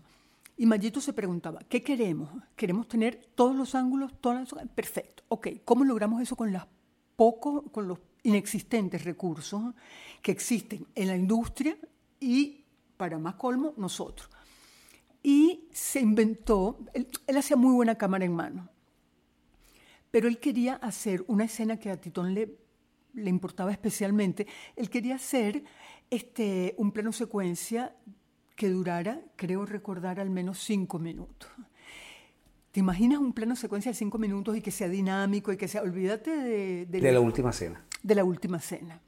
[0.56, 2.30] Y Mayito se preguntaba, ¿qué queremos?
[2.56, 4.18] ¿Queremos tener todos los ángulos?
[4.22, 4.68] Todas las...
[4.68, 5.22] Perfecto.
[5.28, 6.66] Ok, ¿cómo logramos eso con, las
[7.14, 9.74] poco, con los inexistentes recursos
[10.22, 11.76] que existen en la industria
[12.20, 12.64] y,
[12.96, 14.30] para más colmo, nosotros?
[15.24, 18.68] Y se inventó, él, él hacía muy buena cámara en mano,
[20.12, 22.56] pero él quería hacer una escena que a Titón le
[23.14, 25.64] le importaba especialmente, él quería hacer
[26.10, 27.96] este, un plano secuencia
[28.56, 31.50] que durara, creo recordar, al menos cinco minutos.
[32.70, 35.82] ¿Te imaginas un plano secuencia de cinco minutos y que sea dinámico y que sea,
[35.82, 36.86] olvídate de...
[36.86, 37.84] De, la, última cena.
[38.02, 39.00] De la última cena.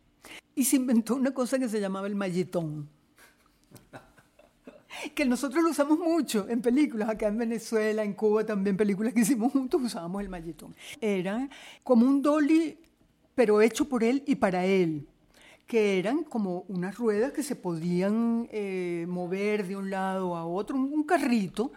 [0.55, 2.89] Y se inventó una cosa que se llamaba el malletón.
[5.15, 9.21] Que nosotros lo usamos mucho en películas, acá en Venezuela, en Cuba también, películas que
[9.21, 10.75] hicimos juntos usábamos el malletón.
[11.01, 11.49] Era
[11.83, 12.79] como un dolly
[13.37, 15.07] pero hecho por él y para él,
[15.67, 20.77] que eran como unas ruedas que se podían eh, mover de un lado a otro,
[20.77, 21.71] un, carrito,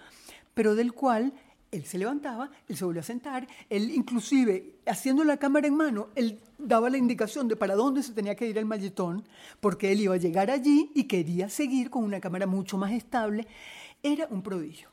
[0.53, 1.33] pero del cual
[1.71, 6.09] él se levantaba, él se volvía a sentar, él inclusive haciendo la cámara en mano,
[6.15, 9.23] él daba la indicación de para dónde se tenía que ir el malletón,
[9.59, 13.47] porque él iba a llegar allí y quería seguir con una cámara mucho más estable.
[14.01, 14.89] Era un prodigio.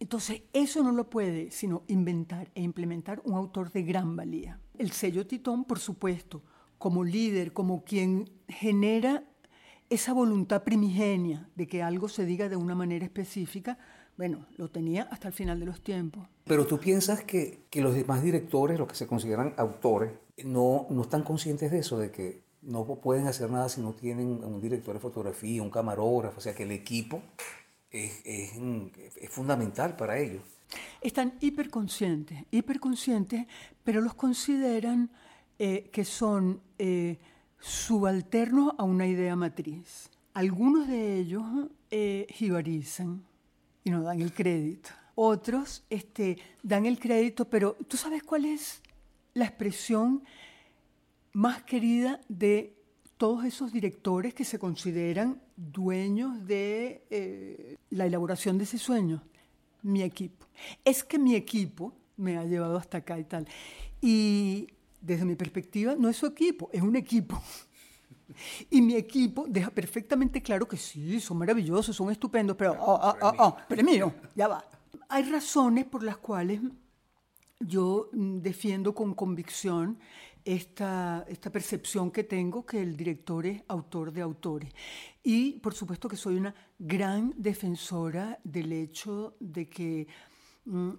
[0.00, 4.58] Entonces, eso no lo puede sino inventar e implementar un autor de gran valía.
[4.76, 6.42] El sello Titón, por supuesto,
[6.78, 9.24] como líder, como quien genera
[9.88, 13.78] esa voluntad primigenia de que algo se diga de una manera específica,
[14.16, 16.26] bueno, lo tenía hasta el final de los tiempos.
[16.44, 20.12] Pero tú piensas que, que los demás directores, los que se consideran autores,
[20.44, 24.42] no, no están conscientes de eso, de que no pueden hacer nada si no tienen
[24.44, 27.22] un director de fotografía, un camarógrafo, o sea, que el equipo
[27.90, 28.52] es, es,
[29.16, 30.42] es fundamental para ellos.
[31.00, 33.46] Están hiperconscientes, hiperconscientes,
[33.84, 35.10] pero los consideran
[35.58, 37.18] eh, que son eh,
[37.60, 40.10] subalternos a una idea matriz.
[40.32, 41.44] Algunos de ellos
[41.90, 43.22] eh, jibarizan
[43.84, 44.90] y no dan el crédito.
[45.14, 48.82] Otros este, dan el crédito, pero ¿tú sabes cuál es
[49.34, 50.24] la expresión
[51.32, 52.74] más querida de
[53.16, 59.22] todos esos directores que se consideran dueños de eh, la elaboración de ese sueño?
[59.82, 60.46] Mi equipo.
[60.84, 63.46] Es que mi equipo me ha llevado hasta acá y tal.
[64.00, 64.68] Y
[65.00, 67.40] desde mi perspectiva, no es su equipo, es un equipo.
[68.70, 73.16] Y mi equipo deja perfectamente claro que sí, son maravillosos, son estupendos, pero, oh, oh,
[73.20, 74.64] oh, oh, pero mío, ya va.
[75.08, 76.60] Hay razones por las cuales
[77.60, 79.98] yo mm, defiendo con convicción
[80.44, 84.72] esta, esta percepción que tengo que el director es autor de autores.
[85.22, 90.06] Y por supuesto que soy una gran defensora del hecho de que
[90.66, 90.90] mm,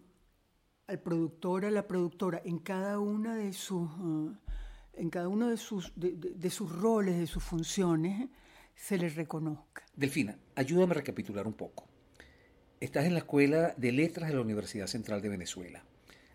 [0.87, 4.35] al productor, a la productora, en cada una de sus, uh,
[4.97, 8.29] en cada uno de sus, de, sus roles, de sus funciones,
[8.75, 9.83] se les reconozca.
[9.95, 11.87] Delfina, ayúdame a recapitular un poco.
[12.79, 15.83] Estás en la Escuela de Letras de la Universidad Central de Venezuela.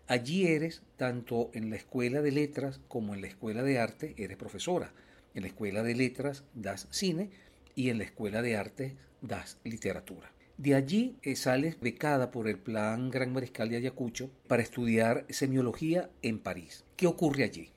[0.07, 4.37] Allí eres, tanto en la Escuela de Letras como en la Escuela de Arte, eres
[4.37, 4.91] profesora.
[5.33, 7.29] En la Escuela de Letras das cine
[7.75, 10.31] y en la Escuela de Arte das literatura.
[10.57, 16.09] De allí eh, sales becada por el Plan Gran Mariscal de Ayacucho para estudiar semiología
[16.21, 16.83] en París.
[16.97, 17.71] ¿Qué ocurre allí?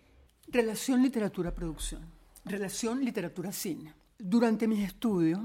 [0.55, 2.01] Relación literatura-producción,
[2.45, 3.93] relación literatura-cine.
[4.17, 5.40] Durante mis estudios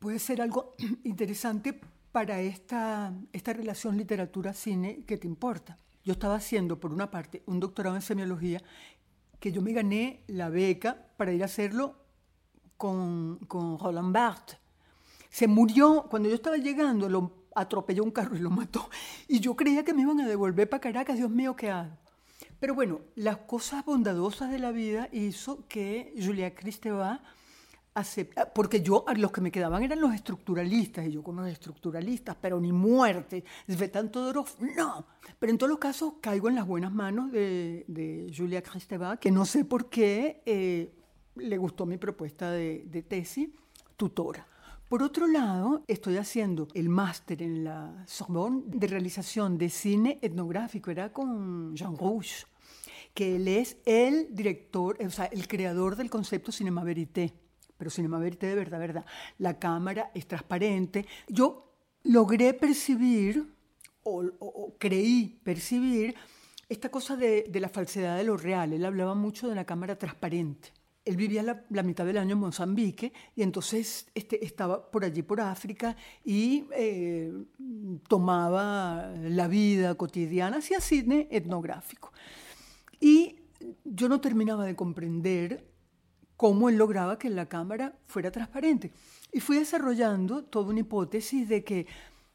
[0.00, 5.78] puede ser algo interesante para esta, esta relación literatura-cine que te importa.
[6.02, 8.60] Yo estaba haciendo, por una parte, un doctorado en semiología
[9.38, 11.94] que yo me gané la beca para ir a hacerlo
[12.76, 14.58] con, con Roland Barthes
[15.30, 18.88] se murió cuando yo estaba llegando, lo atropelló un carro y lo mató.
[19.28, 22.05] Y yo creía que me iban a devolver para Caracas, Dios mío, ¿qué hago?
[22.58, 27.22] Pero bueno, las cosas bondadosas de la vida hizo que Julia Cristeva
[27.94, 32.36] aceptara, porque yo, los que me quedaban eran los estructuralistas, y yo con los estructuralistas,
[32.40, 35.06] pero ni muerte, Svetan Todorov, no.
[35.38, 39.44] Pero en todos los casos caigo en las buenas manos de, Julia Kristeva, que no
[39.44, 40.94] sé por qué eh,
[41.36, 43.48] le gustó mi propuesta de tesis,
[43.96, 44.46] tutora.
[44.88, 50.92] Por otro lado, estoy haciendo el máster en la Sorbonne de realización de cine etnográfico,
[50.92, 52.46] era con Jean Rouge.
[53.12, 57.32] que él es el director, o sea, el creador del concepto Cinema Verité.
[57.76, 59.06] Pero Cinema Verité de verdad, verdad.
[59.38, 61.04] La cámara es transparente.
[61.26, 61.72] Yo
[62.04, 63.52] logré percibir,
[64.04, 66.14] o, creí percibir,
[66.68, 68.72] esta cosa de, de, la falsedad de lo real.
[68.72, 70.75] Él hablaba mucho de la cámara transparente.
[71.06, 75.40] Él vivía la, mitad del año en Mozambique y entonces este, estaba por allí, por
[75.40, 77.32] África, y eh,
[78.08, 82.12] tomaba la vida cotidiana, hacía cine etnográfico.
[83.00, 83.36] Y
[83.84, 85.64] yo no terminaba de comprender
[86.36, 88.92] cómo él lograba que la cámara fuera transparente.
[89.32, 91.86] Y fui desarrollando toda una hipótesis de que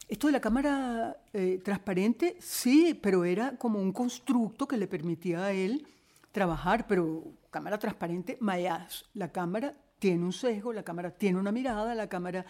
[0.07, 5.45] esto de la cámara eh, transparente, sí, pero era como un constructo que le permitía
[5.45, 5.87] a él
[6.31, 9.05] trabajar, pero cámara transparente, mayas.
[9.13, 12.45] La cámara tiene un sesgo, la cámara tiene una mirada, la cámara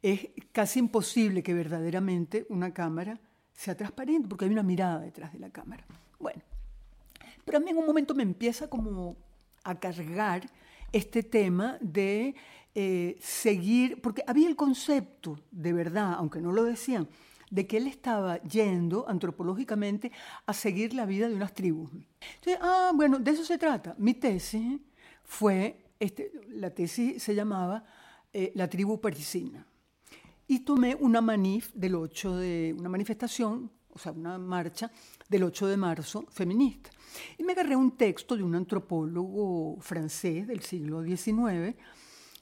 [0.00, 3.18] es casi imposible que verdaderamente una cámara
[3.52, 5.84] sea transparente porque hay una mirada detrás de la cámara.
[6.20, 6.42] Bueno,
[7.44, 9.16] pero a mí en un momento me empieza como
[9.64, 10.48] a cargar
[10.92, 12.34] este tema de
[12.74, 17.08] eh, seguir, porque había el concepto de verdad, aunque no lo decían,
[17.54, 20.10] de que él estaba yendo antropológicamente
[20.44, 21.88] a seguir la vida de unas tribus.
[21.92, 23.94] Entonces, ah, bueno, de eso se trata.
[23.96, 24.80] Mi tesis
[25.22, 27.84] fue, este, la tesis se llamaba
[28.32, 29.64] eh, La tribu parisina.
[30.48, 34.90] Y tomé una manif del 8 de, una manifestación, o sea, una marcha
[35.28, 36.90] del 8 de marzo feminista.
[37.38, 41.76] Y me agarré un texto de un antropólogo francés del siglo XIX,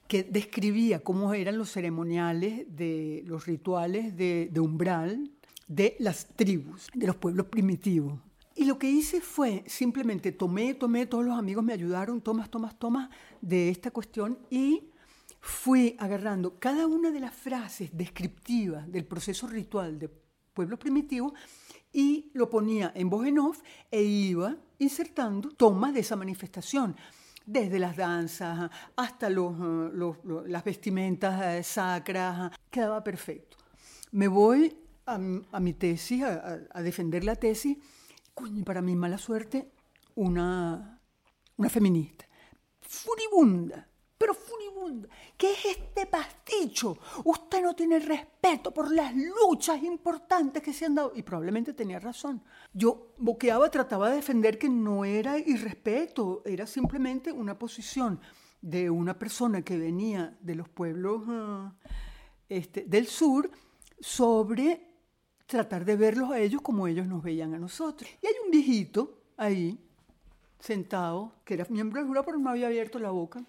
[0.06, 5.30] que describía cómo eran los ceremoniales, de, los rituales de, umbral
[5.68, 8.18] de las tribus, de los pueblos primitivos.
[8.54, 12.78] Y lo que hice fue simplemente tomé, tomé, todos los amigos me ayudaron, tomas, tomas,
[12.78, 13.08] tomas
[13.40, 14.90] de esta cuestión y
[15.40, 20.10] fui agarrando cada una de las frases descriptivas del proceso ritual de
[20.52, 21.32] pueblos primitivos
[21.92, 23.26] y lo ponía en voz
[23.90, 26.96] e iba insertando tomas de esa manifestación
[27.46, 33.56] desde las danzas hasta los, eh, las vestimentas eh, sacras, quedaba perfecto.
[34.12, 34.76] Me voy
[35.06, 37.78] a, mi tesis, a, defender la tesis,
[38.34, 39.72] coño, para mi mala suerte,
[40.14, 41.00] una,
[41.56, 42.26] una feminista,
[42.80, 43.88] furibunda,
[44.22, 45.08] pero furibunda.
[45.36, 46.96] ¿Qué es este pasticho?
[47.24, 51.10] Usted no tiene respeto por las luchas importantes que se han dado.
[51.16, 52.40] Y probablemente tenía razón.
[52.72, 58.20] Yo boqueaba, trataba de defender que no era irrespeto, era simplemente una posición
[58.60, 61.74] de una persona que venía de los pueblos ah,
[62.48, 63.50] este, del sur
[63.98, 64.86] sobre
[65.46, 68.08] tratar de verlos a ellos como ellos nos veían a nosotros.
[68.22, 69.80] Y hay un viejito ahí,
[70.60, 73.44] sentado, que era miembro del jurado, pero no había abierto la boca,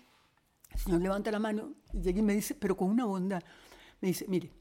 [0.78, 3.44] señor levanta la mano y llega me dice, pero con una bondad,
[4.02, 4.52] me dice, mire,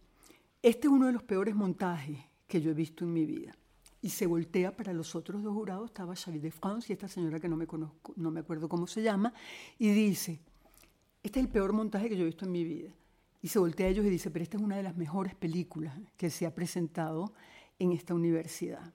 [0.62, 3.56] este es uno de los peores montajes que yo he visto en mi vida.
[4.00, 7.38] Y se voltea para los otros dos jurados, estaba Xavier de France y esta señora
[7.38, 9.32] que no me conozco, no me acuerdo cómo se llama,
[9.78, 10.40] y dice,
[11.22, 12.90] este es el peor montaje que yo he visto en mi vida.
[13.40, 15.98] Y se voltea a ellos y dice, pero esta es una de las mejores películas
[16.16, 17.32] que se ha presentado
[17.78, 18.92] en esta universidad.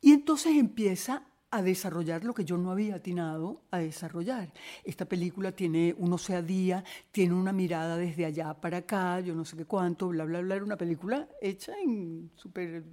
[0.00, 4.52] Y entonces empieza a desarrollar lo que yo no había atinado a desarrollar.
[4.84, 9.56] Esta película tiene un oseadía, tiene una mirada desde allá para acá, yo no sé
[9.56, 10.56] qué cuánto, bla, bla, bla.
[10.56, 12.84] Era una película hecha en Super,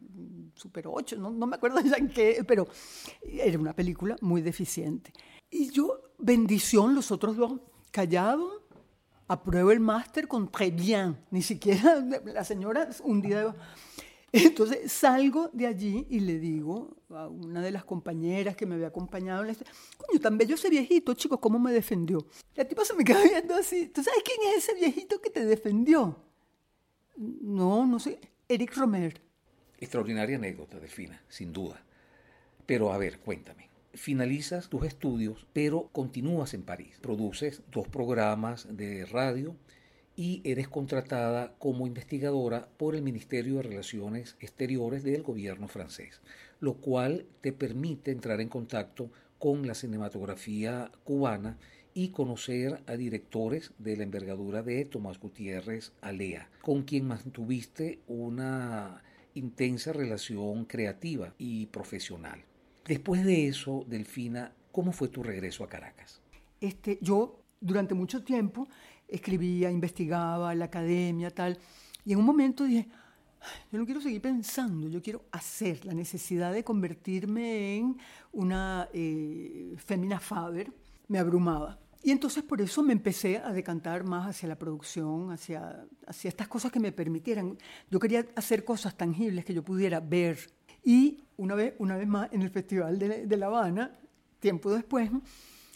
[0.55, 2.67] super 8, no, no me acuerdo ya en qué, pero
[3.23, 5.11] era una película muy deficiente.
[5.49, 7.59] Y yo, bendición, los otros dos
[7.91, 8.61] callados,
[9.27, 13.55] apruebo el máster con très bien, ni siquiera la señora un día...
[14.35, 18.87] Entonces salgo de allí y le digo a una de las compañeras que me había
[18.87, 22.25] acompañado, le coño, tan bello ese viejito, chicos, ¿cómo me defendió?
[22.55, 25.45] La tipa se me queda viendo así, ¿tú sabes quién es ese viejito que te
[25.45, 26.17] defendió?
[27.15, 28.19] No, no sé,
[28.49, 29.21] Eric Romer.
[29.79, 31.83] Extraordinaria anécdota, Delfina, sin duda.
[32.65, 33.69] Pero a ver, cuéntame.
[33.93, 36.97] Finalizas tus estudios, pero continúas en París.
[37.01, 39.55] Produces dos programas de radio
[40.15, 46.21] y eres contratada como investigadora por el Ministerio de Relaciones Exteriores del gobierno francés,
[46.60, 51.58] lo cual te permite entrar en contacto con la cinematografía cubana
[51.93, 59.03] y conocer a directores de la envergadura de Tomás Gutiérrez Alea, con quien mantuviste una
[59.36, 62.43] intensa relación creativa y profesional.
[62.86, 66.22] Después de eso, Delfina, ¿cómo fue tu regreso a Caracas?
[66.59, 68.68] Este, yo durante mucho tiempo
[69.16, 71.57] escribía, investigaba la academia, tal.
[72.05, 72.88] Y en un momento dije,
[73.72, 75.86] yo no quiero seguir pensando, yo quiero hacer.
[75.86, 77.97] La necesidad de convertirme en
[78.32, 80.72] una eh, Femina Faber
[81.07, 81.80] me abrumaba.
[82.01, 86.49] Y entonces por eso me empecé a decantar más hacia la producción, hacia, hacia estas
[86.49, 87.57] cosas que me permitieran.
[87.89, 90.38] Yo quería hacer cosas tangibles que yo pudiera ver.
[90.84, 93.91] Y una vez, una vez más, en el Festival de, de La Habana,
[94.39, 95.09] tiempo después,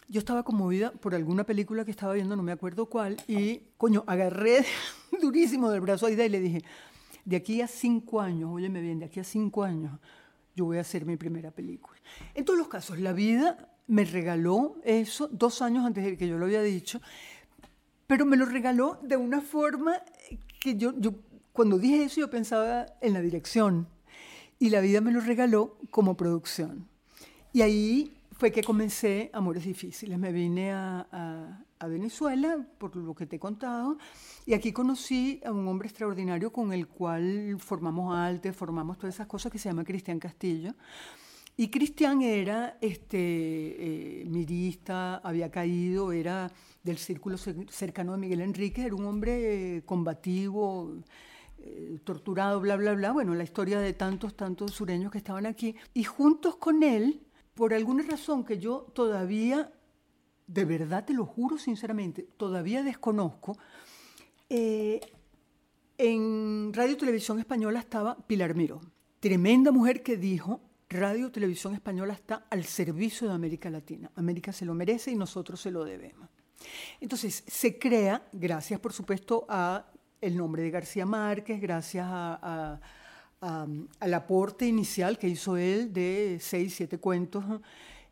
[0.08, 4.04] yo estaba conmovida por alguna película que estaba viendo, no me acuerdo cuál, y coño,
[4.08, 4.66] agarré
[5.22, 6.64] durísimo del brazo a Aida y le dije,
[7.26, 10.00] de aquí a cinco años, óyeme bien, de aquí a cinco años,
[10.56, 12.00] yo voy a hacer mi primera película.
[12.34, 16.38] En todos los casos, la vida me regaló eso dos años antes de que yo
[16.38, 17.02] lo había dicho,
[18.08, 20.02] pero me lo regaló de una forma
[20.60, 21.16] que yo, yo
[21.52, 23.88] cuando dije eso yo pensaba en la dirección
[24.60, 26.88] y la vida me lo regaló como producción.
[27.54, 30.18] Y ahí fue que comencé Amores Difíciles.
[30.20, 33.98] Me vine a, Venezuela, por lo que te he contado,
[34.46, 39.28] y aquí conocí a un hombre extraordinario con el cual formamos arte, formamos todas esas
[39.28, 40.74] cosas que se llama Cristian Castillo.
[41.56, 46.52] Y Cristian era este, eh, mirista, había caído, era
[46.84, 50.94] del círculo cercano de Miguel Enrique, era un hombre eh, combativo,
[51.60, 53.12] eh, torturado, bla, bla, bla.
[53.12, 55.76] Bueno, la historia de tantos, tantos sureños que estaban aquí.
[55.94, 57.27] Y juntos con él
[57.58, 59.74] por alguna razón que yo todavía,
[60.46, 63.58] de verdad te lo juro sinceramente, todavía desconozco,
[64.48, 65.02] eh,
[65.98, 68.80] en Radio Televisión Española estaba Pilar Miró,
[69.20, 74.10] tremenda mujer que dijo, Radio Televisión Española está al servicio de América Latina.
[74.16, 76.30] América se lo merece y nosotros se lo debemos.
[77.02, 79.92] Entonces, se crea, gracias por supuesto a
[80.22, 82.80] el nombre de García Márquez, gracias a
[83.42, 87.44] al aporte inicial que hizo él de seis, siete cuentos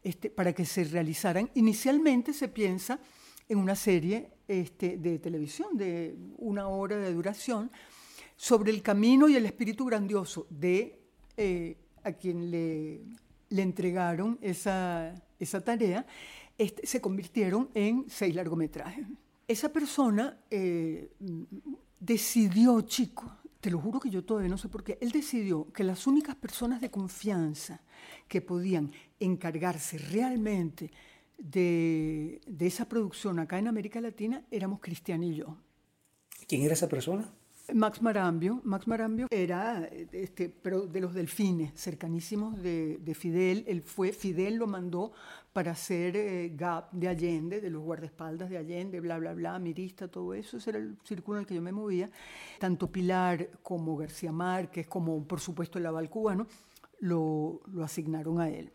[0.04, 1.50] este, para que se realizaran.
[1.56, 3.00] Inicialmente se piensa
[3.50, 7.72] en una serie este, de televisión de una hora de duración
[8.36, 11.00] sobre el camino y el espíritu grandioso de
[11.38, 13.02] eh, a quien le,
[13.50, 16.06] le entregaron esa, esa tarea,
[16.58, 19.08] este, se convirtieron en seis largometrajes.
[19.48, 21.12] Esa persona eh,
[22.00, 23.32] decidió, chico,
[23.66, 26.36] te lo juro que yo todavía no sé por qué, él decidió que las únicas
[26.36, 27.82] personas de confianza
[28.28, 30.92] que podían encargarse realmente
[31.40, 35.58] de, esa producción acá en América Latina éramos Cristian y yo.
[36.48, 37.34] ¿Quién era esa persona?
[37.74, 38.62] Max Marambio.
[38.64, 43.64] Max Marambio era, este, pero de los delfines, cercanísimos de, Fidel.
[43.68, 45.12] Él fue, Fidel lo mandó
[45.54, 50.08] para hacer eh, GAP de Allende, de los guardaespaldas de Allende, bla, bla, bla, mirista,
[50.08, 50.58] todo eso.
[50.58, 52.10] Ese era el círculo en el que yo me movía.
[52.60, 56.48] Tanto Pilar como García Márquez, como por supuesto el aval cubano,
[57.00, 58.72] lo, asignaron a él.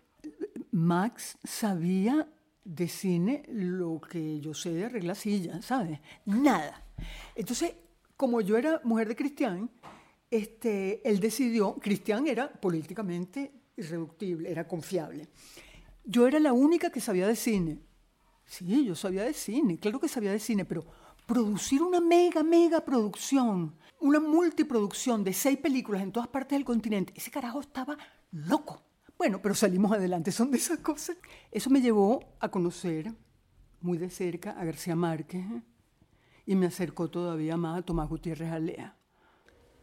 [0.73, 2.29] Max sabía
[2.65, 6.01] de cine lo que yo sé de regla silla, ¿sabes?
[6.25, 6.85] Nada.
[7.35, 7.75] Entonces,
[8.21, 9.71] como yo era mujer de Cristian,
[10.31, 15.29] este, él decidió, Cristian era políticamente irreductible, era confiable.
[16.05, 17.81] Yo era la única que sabía de cine.
[18.45, 20.85] Sí, yo sabía de cine, claro que sabía de cine, pero
[21.25, 27.15] producir una mega, mega producción, una multiproducción de seis películas en todas partes del continente,
[27.17, 27.97] ese carajo estaba
[28.33, 28.83] loco.
[29.17, 31.17] Bueno, pero salimos adelante, son de esas cosas.
[31.51, 33.15] Eso me llevó a conocer
[33.81, 35.43] muy de cerca a García Márquez,
[36.47, 38.97] y me acercó todavía más a Tomás Gutiérrez Alea.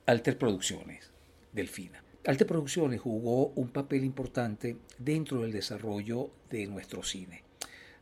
[0.06, 1.12] Alter Producciones,
[1.52, 2.04] Delfina.
[2.26, 7.44] Alter Producciones jugó un papel importante dentro del desarrollo de nuestro cine.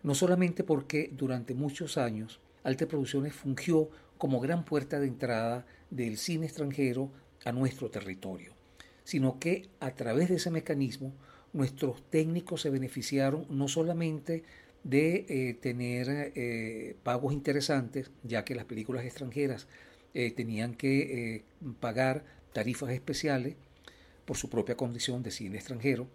[0.03, 6.17] No solamente porque durante muchos años Alter Producciones fungió como gran puerta de entrada del
[6.17, 7.11] cine extranjero
[7.43, 8.53] a nuestro territorio,
[9.03, 11.13] sino que a través de ese mecanismo
[11.53, 14.43] nuestros técnicos se beneficiaron no solamente
[14.85, 19.67] de eh, tener eh, pagos interesantes, ya que las películas extranjeras
[20.13, 21.43] eh, tenían que
[21.79, 22.23] pagar
[22.53, 23.55] tarifas especiales
[24.25, 26.07] por su propia condición de cine extranjero,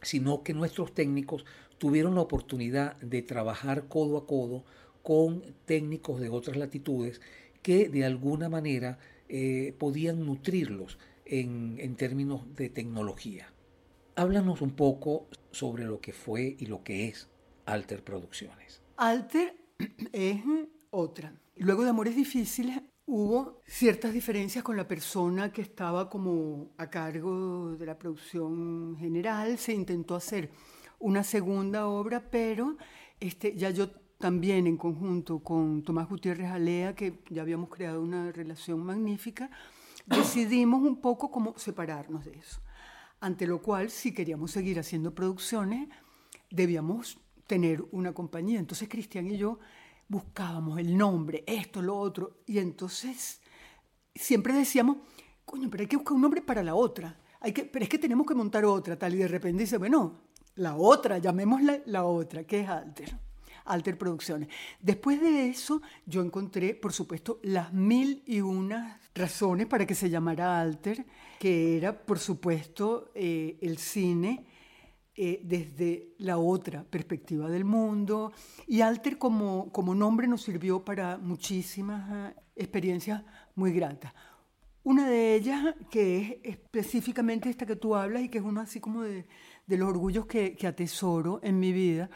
[0.00, 1.44] sino que nuestros técnicos
[1.76, 4.64] tuvieron la oportunidad de trabajar codo a codo
[5.02, 7.20] con técnicos de otras latitudes
[7.62, 8.98] que de alguna manera
[9.78, 13.52] podían nutrirlos en, en términos de tecnología.
[14.16, 17.28] Háblanos un poco sobre lo que fue y lo que es
[17.66, 18.82] Alter Producciones.
[18.96, 19.56] Alter
[20.12, 20.42] es
[20.90, 21.32] otra.
[21.56, 27.76] Luego de Amores Difíciles hubo ciertas diferencias con la persona que estaba como a cargo
[27.76, 29.58] de la producción general.
[29.58, 30.50] Se intentó hacer
[30.98, 32.76] una segunda obra, pero
[33.18, 38.30] este, ya yo también en conjunto con Tomás Gutiérrez Alea, que ya habíamos creado una
[38.30, 39.50] relación magnífica,
[40.06, 42.60] decidimos un poco cómo separarnos de eso.
[43.18, 45.88] Ante lo cual, si queríamos seguir haciendo producciones,
[46.50, 47.18] debíamos
[47.50, 48.60] tener una compañía.
[48.60, 49.58] Entonces Cristian y yo
[50.06, 53.40] buscábamos el nombre, esto, lo otro, y entonces
[54.14, 54.98] siempre decíamos,
[55.44, 57.98] coño, pero hay que buscar un nombre para la otra, hay que, pero es que
[57.98, 60.20] tenemos que montar otra, tal, y de repente dice, bueno,
[60.54, 63.18] la otra, llamémosla la otra, que es Alter.
[63.64, 64.48] Alter Producciones.
[64.80, 70.08] Después de eso, yo encontré, por supuesto, las mil y una razones para que se
[70.08, 71.04] llamara Alter,
[71.38, 74.46] que era, por supuesto, eh, el cine
[75.16, 78.32] eh, desde la otra perspectiva del mundo.
[78.66, 83.22] Y Alter como, como nombre nos sirvió para muchísimas eh, experiencias
[83.54, 84.12] muy gratas.
[84.82, 88.80] Una de ellas, que es específicamente esta que tú hablas y que es uno así
[88.80, 89.26] como de,
[89.66, 92.08] de los orgullos que, que, atesoro en mi vida,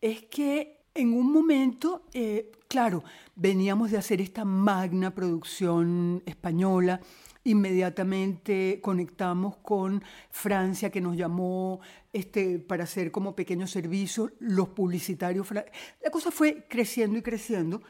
[0.00, 3.04] es que en un momento, eh, claro,
[3.36, 7.00] veníamos de hacer esta magna producción española,
[7.48, 11.80] inmediatamente conectamos con Francia, que nos llamó
[12.12, 15.50] este, para hacer como pequeños servicios, los publicitarios.
[15.50, 17.82] La cosa fue creciendo y creciendo.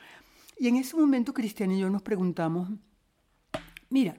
[0.58, 2.68] Y en ese momento Cristian y yo nos preguntamos,
[3.90, 4.16] mira,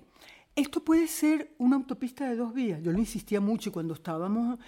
[0.55, 2.81] esto puede ser una autopista de dos vías.
[2.81, 4.59] Yo lo insistía mucho y cuando estábamos,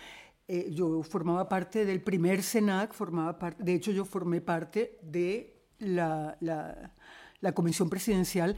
[0.47, 5.65] eh, yo formaba parte del primer CENAC, formaba parte, de hecho yo formé parte de
[5.79, 6.93] la, la,
[7.41, 8.57] la comisión presidencial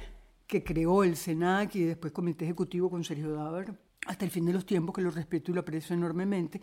[0.53, 3.75] que creó el SENAC y después comité ejecutivo con Sergio Dávar
[4.05, 6.61] hasta el fin de los tiempos, que lo respeto y lo aprecio enormemente.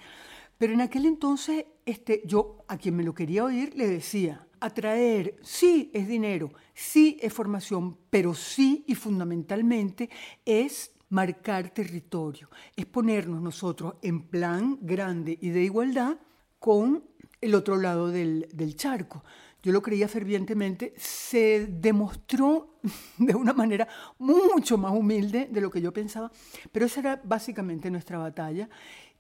[0.57, 5.35] Pero en aquel entonces, este, yo a quien me lo quería oír le decía, atraer,
[5.43, 10.09] sí es dinero, sí es formación, pero sí y fundamentalmente
[10.45, 16.17] es marcar territorio, es ponernos nosotros en plan grande y de igualdad
[16.61, 17.03] con
[17.41, 19.25] el otro lado del, del charco
[19.63, 22.79] yo lo creía fervientemente, se demostró
[23.19, 23.89] de una manera
[24.19, 26.31] mucho más humilde de lo que yo pensaba,
[26.73, 28.69] pero esa era básicamente nuestra batalla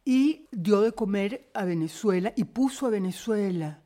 [0.05, 3.83] y dio de comer a Venezuela y puso a Venezuela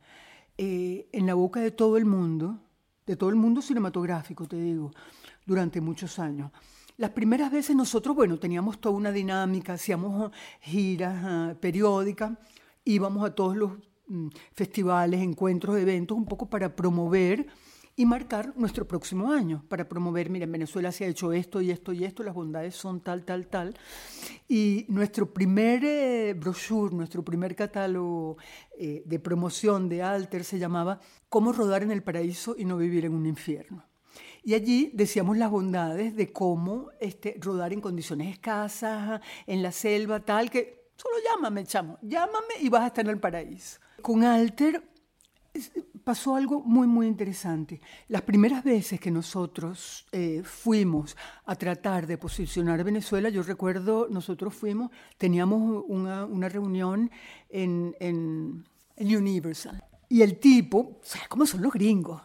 [0.57, 2.61] eh, en la boca de todo el mundo,
[3.05, 4.91] de todo el mundo cinematográfico, te digo,
[5.45, 6.51] durante muchos años.
[6.97, 10.31] Las primeras veces nosotros, bueno, teníamos toda una dinámica, hacíamos
[10.61, 12.31] giras uh, periódicas,
[12.85, 13.73] íbamos a todos los
[14.53, 17.47] festivales, encuentros, eventos, un poco para promover
[17.97, 21.71] y marcar nuestro próximo año, para promover, mira, en Venezuela se ha hecho esto y
[21.71, 23.77] esto y esto, las bondades son tal, tal, tal.
[24.49, 28.37] Y nuestro primer eh, brochure, nuestro primer catálogo
[28.77, 30.99] eh, de promoción de Alter se llamaba
[31.29, 33.85] Cómo rodar en el paraíso y no vivir en un infierno.
[34.43, 40.19] Y allí decíamos las bondades de cómo este, rodar en condiciones escasas, en la selva,
[40.19, 43.79] tal, que solo llámame, chamo, llámame y vas a estar en el paraíso.
[44.01, 44.83] Con Alter
[46.03, 47.81] pasó algo muy, muy interesante.
[48.07, 51.15] Las primeras veces que nosotros eh, fuimos
[51.45, 57.09] a tratar de posicionar Venezuela, yo recuerdo, nosotros fuimos, teníamos una, una reunión
[57.49, 58.65] en, en,
[58.95, 59.83] en, Universal.
[60.09, 62.21] Y el tipo, ¿sabes cómo son los gringos?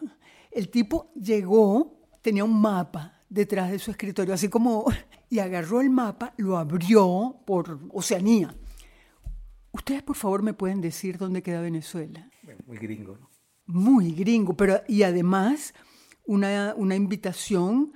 [0.51, 4.85] El tipo llegó, tenía un mapa detrás de su escritorio, así como,
[5.29, 8.53] y agarró el mapa, lo abrió por Oceanía
[9.71, 12.29] Ustedes, por favor, me pueden decir dónde queda Venezuela.
[12.65, 13.29] muy gringo, ¿no?
[13.67, 15.73] Muy gringo, pero y además
[16.25, 17.93] una, una invitación,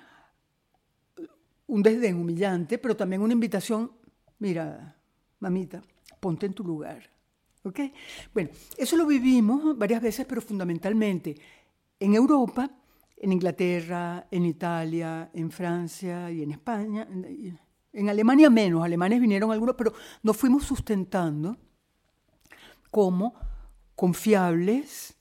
[1.68, 3.92] un desdén humillante, pero también una invitación,
[4.40, 4.98] mira,
[5.40, 5.82] mamita,
[6.22, 7.12] ponte en tu lugar.
[7.64, 7.80] ¿Ok?
[8.34, 11.36] Bueno, eso lo vivimos varias veces, pero fundamentalmente
[12.00, 12.70] en Europa,
[13.26, 17.08] en Inglaterra, en Italia, en Francia y en España.
[17.92, 21.58] En Alemania menos, alemanes vinieron algunos, pero nos fuimos sustentando
[22.92, 23.34] como
[23.96, 25.18] confiables,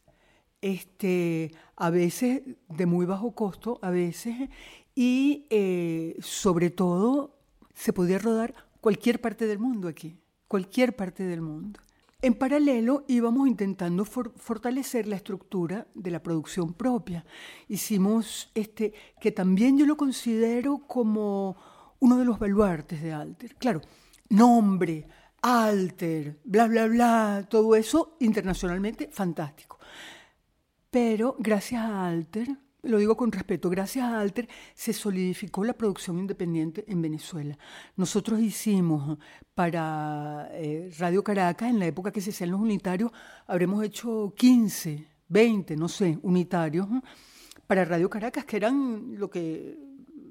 [0.61, 4.51] este, a veces de muy bajo costo, a veces,
[4.95, 7.39] y eh, sobre todo
[7.73, 11.81] se podía rodar cualquier parte del mundo aquí, cualquier parte del mundo.
[12.25, 17.23] En paralelo íbamos intentando fortalecer la estructura de la producción propia.
[17.69, 21.55] Hicimos este, que también yo lo considero como
[22.01, 23.57] uno de los baluartes de Alter.
[23.57, 23.83] Claro,
[24.31, 25.07] nombre,
[25.43, 29.79] Alter, bla, bla, bla, todo eso internacionalmente fantástico.
[30.91, 32.49] Pero gracias a Alter,
[32.85, 37.59] lo digo con respeto, gracias a Alter se solidificó la producción independiente en Venezuela.
[37.97, 39.19] Nosotros hicimos
[39.55, 43.11] para eh, Radio Caracas, en la época que se hacían los unitarios,
[43.47, 46.87] habremos hecho 15, 20, no sé, unitarios
[47.67, 49.79] para Radio Caracas, que eran lo que,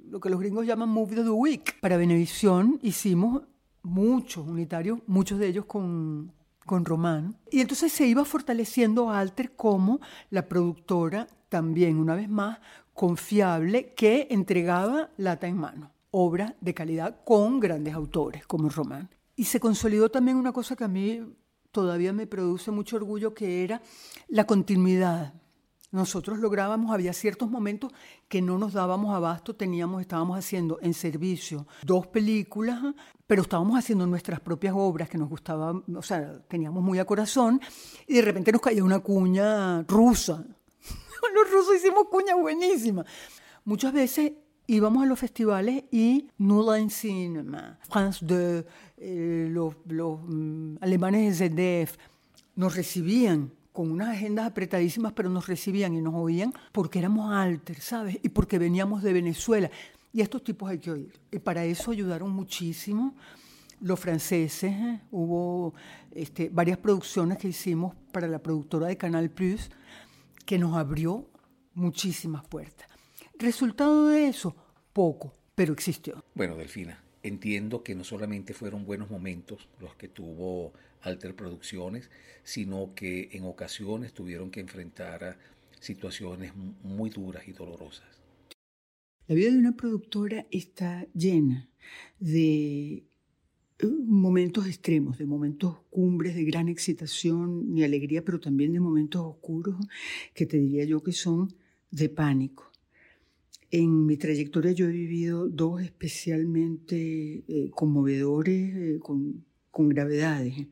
[0.09, 1.79] lo que los gringos llaman Movie of the Week.
[1.79, 3.43] Para Venevisión hicimos
[3.81, 6.31] muchos unitarios, muchos de ellos con,
[6.66, 7.38] con Román.
[7.51, 9.99] Y entonces se iba fortaleciendo Alter como
[10.30, 12.59] la productora también, una vez más,
[12.93, 19.09] confiable que entregaba lata en mano, obra de calidad con grandes autores como Román.
[19.36, 21.22] Y se consolidó también una cosa que a mí
[21.72, 23.82] todavía me produce mucho orgullo, que era
[24.28, 25.34] la continuidad
[25.93, 27.91] nosotros lográbamos, había ciertos momentos
[28.27, 32.81] que no nos dábamos abasto, teníamos, estábamos haciendo en servicio dos películas,
[33.27, 37.61] pero estábamos haciendo nuestras propias obras que nos gustaban, o sea, teníamos muy a corazón,
[38.07, 40.43] y de repente nos caía una cuña rusa.
[41.35, 43.05] Los rusos hicimos cuña buenísima.
[43.63, 44.31] Muchas veces
[44.65, 48.65] íbamos a los festivales y New Line Cinema, France 2,
[48.97, 49.75] eh, los,
[50.25, 51.97] mm, alemanes de ZDF
[52.55, 57.82] nos recibían con unas agendas apretadísimas, pero nos recibían y nos oían porque éramos alter,
[57.82, 58.19] ¿sabes?
[58.21, 59.69] Y porque veníamos de Venezuela.
[60.13, 61.19] Y estos tipos hay que oír.
[61.32, 63.15] Y para eso ayudaron muchísimo
[63.82, 64.71] los franceses.
[64.71, 65.01] ¿eh?
[65.11, 65.74] Hubo
[66.11, 69.71] este, varias producciones que hicimos para la productora de Canal Plus
[70.45, 71.28] que nos abrió
[71.74, 72.88] muchísimas puertas.
[73.39, 74.55] Resultado de eso,
[74.93, 76.24] poco, pero existió.
[76.36, 82.09] Bueno, Delfina, entiendo que no solamente fueron buenos momentos los que tuvo Alter Producciones,
[82.43, 85.37] sino que en ocasiones tuvieron que enfrentar a
[85.79, 88.07] situaciones muy duras y dolorosas.
[89.27, 91.69] La vida de una productora está llena
[92.19, 93.03] de
[93.79, 99.21] eh, momentos extremos, de momentos cumbres de gran excitación y alegría, pero también de momentos
[99.21, 99.75] oscuros
[100.33, 101.53] que te diría yo que son
[101.91, 102.71] de pánico.
[103.71, 110.67] En mi trayectoria yo he vivido dos especialmente eh, conmovedores, eh, con, con, gravedades.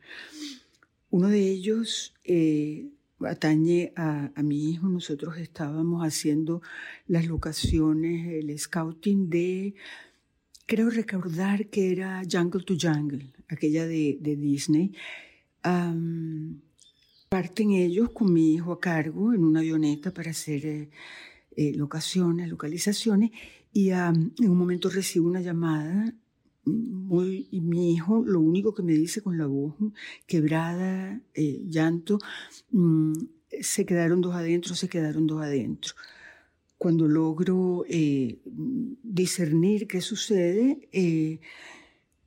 [1.10, 2.88] Uno de ellos eh,
[3.20, 4.88] atañe a, a, mi hijo.
[4.88, 6.62] Nosotros estábamos haciendo
[7.08, 9.76] las locaciones, el scouting de,
[10.72, 14.94] creo recordar que era Jungle to Jungle, aquella de, de Disney.
[17.30, 20.90] parten ellos con mi hijo a cargo en una avioneta para hacer
[21.58, 23.32] eh, locaciones, localizaciones,
[23.74, 26.14] y en un momento recibo una llamada
[26.66, 29.76] muy, y mi hijo lo único que me dice con la voz
[30.28, 32.20] quebrada, eh, llanto,
[32.72, 33.14] mm,
[33.62, 35.94] se quedaron dos adentro, se quedaron dos adentro.
[36.78, 40.90] Cuando logro eh, discernir qué sucede,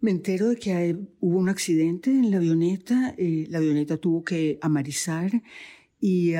[0.00, 5.42] me entero de que hubo un accidente en la avioneta, la avioneta tuvo que amarizar
[6.00, 6.34] y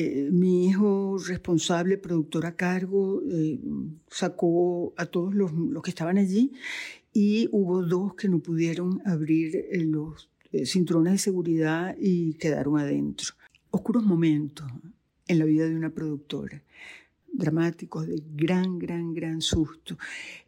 [0.00, 3.58] eh, mi hijo responsable, productor a cargo, eh,
[4.08, 5.50] sacó a todos los,
[5.82, 6.52] que estaban allí
[7.12, 10.30] y hubo dos que no pudieron abrir eh, los
[10.66, 13.34] cinturones de seguridad y quedaron adentro.
[13.72, 14.68] Oscuros momentos
[15.26, 16.62] en la vida de una productora
[17.32, 19.98] dramáticos, de gran, gran, gran susto.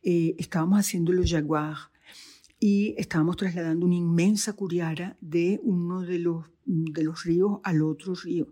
[0.01, 1.77] estábamos haciendo los Jaguar
[2.61, 8.15] y estábamos trasladando una inmensa curiara de uno de los de los ríos al otro
[8.15, 8.47] río.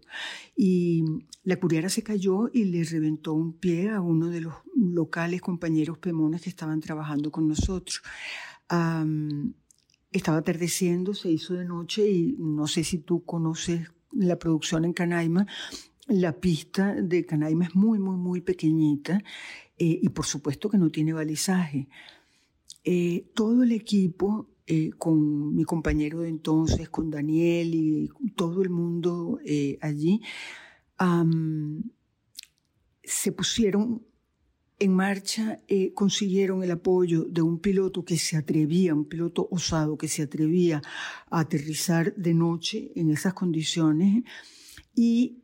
[0.57, 1.05] Y
[1.45, 5.99] la curiara se cayó y le reventó un pie a uno de los locales compañeros
[5.99, 8.03] pemones que estaban trabajando con nosotros.
[10.11, 14.95] estaba atardeciendo, se hizo de noche y no sé si tú conoces la producción en
[14.95, 15.47] Canaima.
[16.09, 19.23] La pista de Canaima es muy, muy, muy pequeñita
[19.79, 21.89] eh, y por supuesto que no tiene balizaje.
[22.85, 28.71] Eh, todo el equipo eh, con mi compañero de entonces, con Daniel y todo el
[28.71, 30.21] mundo eh, allí,
[33.03, 34.03] se pusieron
[34.81, 35.61] en marcha,
[35.95, 40.83] consiguieron el apoyo de un piloto que se atrevía, un piloto osado que se atrevía
[41.31, 44.25] a aterrizar de noche en esas condiciones.
[44.95, 45.43] Y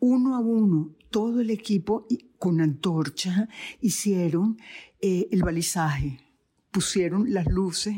[0.00, 2.06] uno a uno, todo el equipo
[2.38, 3.48] con antorcha
[3.80, 4.58] hicieron
[5.00, 6.28] el balizaje
[6.70, 7.96] pusieron las luces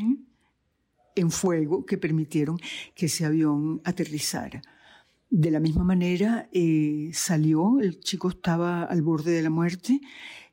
[1.15, 2.57] en fuego que permitieron
[2.95, 4.61] que ese avión aterrizara.
[5.29, 10.01] De la misma manera eh, salió, el chico estaba al borde de la muerte,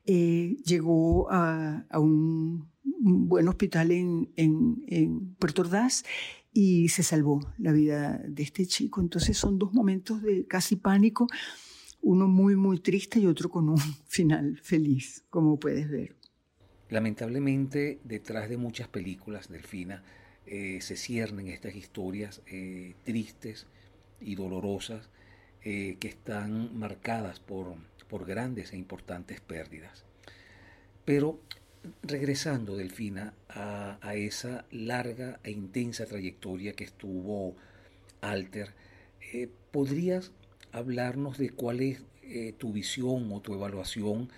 [0.05, 6.03] eh, llegó a, un, buen hospital en, en, Puerto Ordaz
[6.53, 9.01] y se salvó la vida de este chico.
[9.01, 11.27] Entonces son dos momentos de casi pánico,
[12.01, 16.15] uno muy, muy triste y otro con un final feliz, como puedes ver.
[16.89, 20.03] Lamentablemente, detrás de muchas películas, Delfina,
[20.47, 23.67] eh, se ciernen estas historias eh, tristes
[24.19, 25.09] y dolorosas
[25.63, 27.75] eh, que están marcadas por,
[28.07, 30.05] por grandes e importantes pérdidas.
[31.05, 31.39] Pero
[32.01, 37.55] regresando, Delfina, a, a, esa larga e intensa trayectoria que estuvo
[38.21, 38.73] Alter,
[39.71, 40.31] ¿podrías
[40.71, 42.03] hablarnos de cuál es
[42.57, 44.29] tu visión o tu evaluación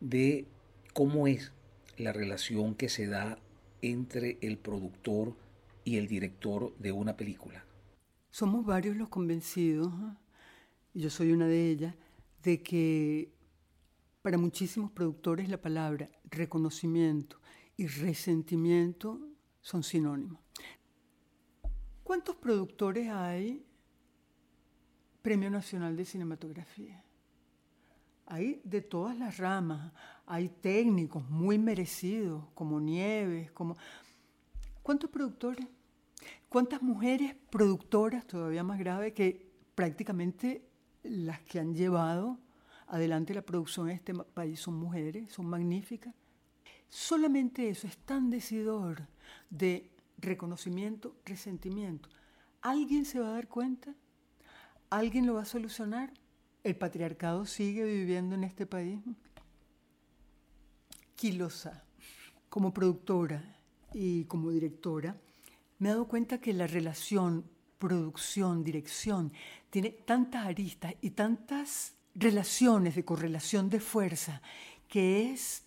[0.00, 0.46] de
[0.92, 1.52] cómo es
[1.98, 3.38] la relación que se da
[3.82, 5.36] entre el productor
[5.84, 7.64] y el director de una película?
[8.30, 9.92] Somos varios los convencidos,
[10.92, 11.94] y yo soy una de ellas,
[12.42, 13.32] de que
[14.22, 17.40] para muchísimos productores la palabra reconocimiento
[17.76, 19.20] y resentimiento
[19.60, 20.40] son sinónimos.
[22.02, 23.66] ¿Cuántos productores hay?
[25.24, 27.02] Premio Nacional de Cinematografía.
[28.26, 29.90] Hay de todas las ramas,
[30.26, 33.74] hay técnicos muy merecidos, como Nieves, como...
[34.82, 35.66] ¿Cuántos productores?
[36.50, 40.68] ¿Cuántas mujeres productoras, todavía más grave, que prácticamente
[41.04, 42.38] las que han llevado
[42.88, 46.14] adelante la producción en este país son mujeres, son magníficas?
[46.90, 49.08] solamente eso es tan decidor
[49.48, 52.10] de reconocimiento, resentimiento.
[52.60, 53.94] ¿Alguien se va a dar cuenta?
[54.94, 56.12] ¿Alguien lo va a solucionar?
[56.62, 59.00] ¿El patriarcado sigue viviendo en este país?
[61.16, 61.82] Quilosa,
[62.48, 63.42] como productora
[63.92, 65.16] y como directora,
[65.80, 67.44] me he dado cuenta que la relación
[67.80, 69.32] producción, dirección,
[69.68, 74.42] tiene tantas aristas y tantas relaciones de correlación de fuerza
[74.86, 75.64] que es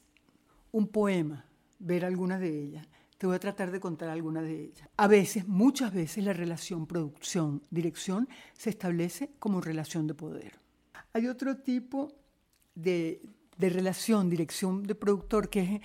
[0.72, 1.44] un poema
[1.80, 2.88] ver algunas de ellas.
[3.18, 4.89] Te voy a tratar de contar algunas de ellas.
[4.95, 10.59] A veces, muchas veces, la relación producción-dirección se establece como relación de poder.
[11.13, 12.13] Hay otro tipo
[12.76, 13.22] de,
[13.57, 15.82] relación, dirección de productor, que es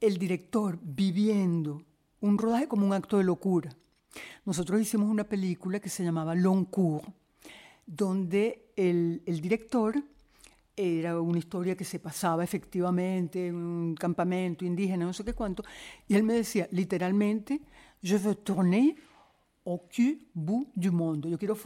[0.00, 1.82] el director viviendo
[2.20, 3.70] un rodaje como un acto de locura.
[4.44, 7.06] Nosotros hicimos una película que se llamaba Long Cours,
[7.86, 10.00] donde el director
[10.78, 15.64] era una historia que se pasaba efectivamente en un campamento indígena, no sé qué cuánto,
[16.06, 17.60] y él me decía literalmente,
[18.00, 18.94] je veux tourner
[19.66, 21.56] au cul bout du monde, yo quiero,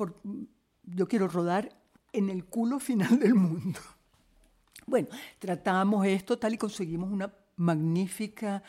[0.84, 1.68] yo quiero rodar
[2.12, 3.80] en el culo final del mundo.
[4.84, 5.06] Bueno,
[5.38, 8.64] tratamos esto tal y conseguimos una magnífica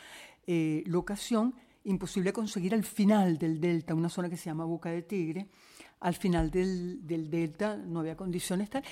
[0.46, 5.02] eh, locación, imposible conseguir al final del delta, una zona que se llama Boca de
[5.02, 5.48] Tigre,
[5.98, 8.84] al final del, del delta no había condiciones tal,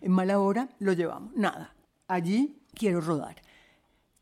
[0.00, 1.34] en mala hora lo llevamos.
[1.34, 1.74] Nada,
[2.06, 3.36] allí quiero rodar.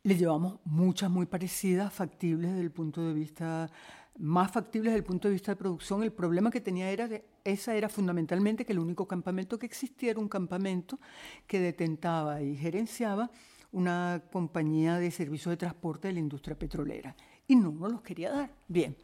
[0.02, 3.70] Le llevamos muchas muy parecidas, factibles desde el punto de vista,
[4.18, 6.02] más factibles desde el punto de vista de producción.
[6.02, 10.10] El problema que tenía era que esa era fundamentalmente que el único campamento que existía
[10.10, 10.98] era un campamento
[11.46, 13.30] que detentaba y gerenciaba
[13.72, 17.14] una compañía de servicios de transporte de la industria petrolera.
[17.46, 18.50] Y no nos los quería dar.
[18.66, 18.96] Bien,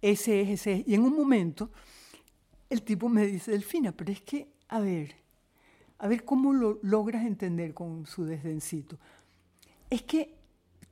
[0.00, 0.88] ese es, ese es.
[0.88, 1.70] Y en un momento
[2.68, 5.14] el tipo me dice, Delfina, pero es que, a ver,
[5.98, 8.98] a ver cómo lo logras entender con su desdencito.
[9.90, 10.36] Es que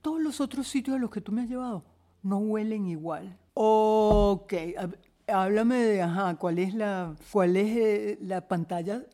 [0.03, 1.85] todos los otros sitios a los que tú me has llevado
[2.23, 3.39] no huelen igual.
[3.55, 4.55] Ok,
[5.29, 9.05] háblame de, ajá, ¿cuál es la, cuál es eh, la pantalla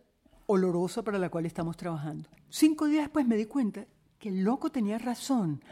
[0.47, 2.28] olorosa para la cual estamos trabajando?
[2.49, 3.86] Cinco días después me di cuenta
[4.18, 5.62] que el loco tenía razón.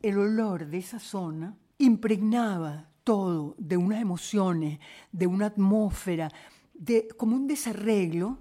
[0.00, 4.78] El olor de esa zona impregnaba todo de unas emociones,
[5.12, 6.30] de una atmósfera,
[6.74, 8.38] de como un desarreglo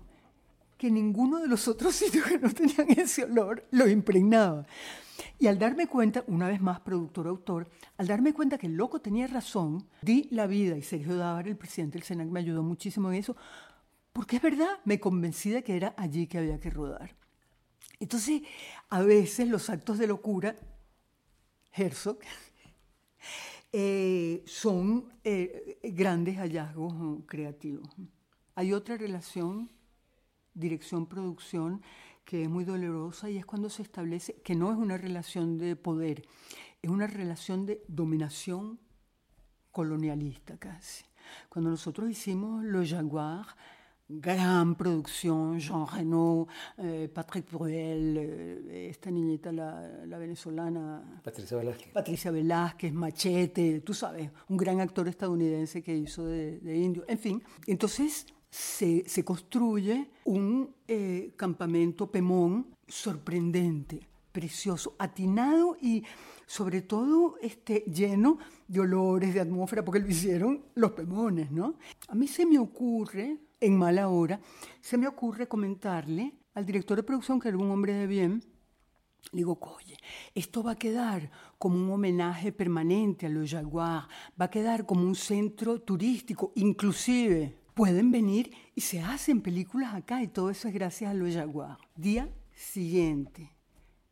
[0.78, 4.66] que ninguno de los otros sitios que no tenían ese olor lo impregnaba.
[5.40, 9.28] Y al darme cuenta, una vez más productor-autor, al darme cuenta que el loco tenía
[9.28, 13.20] razón, di la vida, y Sergio Dávar, el presidente del SENAC, me ayudó muchísimo en
[13.20, 13.36] eso,
[14.14, 17.16] porque es verdad, me convencí de que era allí que había que rodar.
[18.00, 18.42] Entonces,
[18.90, 20.56] a veces los actos de locura,
[21.72, 22.20] Herzog,
[23.72, 27.90] eh, son eh, grandes hallazgos creativos.
[28.56, 29.70] Hay otra relación
[30.58, 31.82] dirección-producción
[32.26, 35.78] que es muy dolorosa y es cuando se establece que no es una relación de
[35.78, 36.24] poder,
[36.82, 38.80] es una relación de dominación
[39.72, 41.06] colonialista casi.
[41.48, 43.46] Cuando nosotros hicimos Le Jaguar,
[44.10, 46.48] gran producción, Jean Reno,
[46.78, 51.22] eh, Patrick Bruel, eh, esta niñita, la, la, venezolana.
[51.24, 51.94] Patricia Velázquez.
[51.94, 57.06] Patricia Velázquez, Machete, tú sabes, un gran actor estadounidense que hizo de, de indio.
[57.08, 66.04] En fin, entonces se, se construye un eh, campamento Pemón sorprendente, precioso, atinado y
[66.46, 68.38] sobre todo este, lleno
[68.68, 71.76] de olores, de atmósfera, porque lo hicieron los Pemones, ¿no?
[72.08, 74.40] A mí se me ocurre, en mala hora,
[74.82, 78.44] se me ocurre comentarle al director de producción, que era un hombre de bien,
[79.32, 79.98] le digo, oye,
[80.34, 84.08] esto va a quedar como un homenaje permanente a los Jaguar,
[84.40, 90.24] va a quedar como un centro turístico, inclusive pueden venir y se hacen películas acá
[90.24, 91.78] y todo eso es gracias a los Jaguar.
[91.96, 93.52] Día siguiente,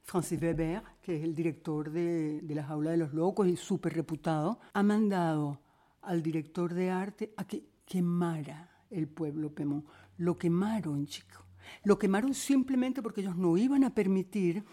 [0.03, 4.59] Francis Weber, que es el director de, La Jaula de los Locos y súper reputado,
[4.71, 5.59] ha mandado
[6.03, 9.83] al director de arte a que quemara el pueblo Pemón.
[10.17, 11.43] Lo quemaron, chicos.
[11.83, 14.63] Lo quemaron simplemente porque ellos no iban a permitir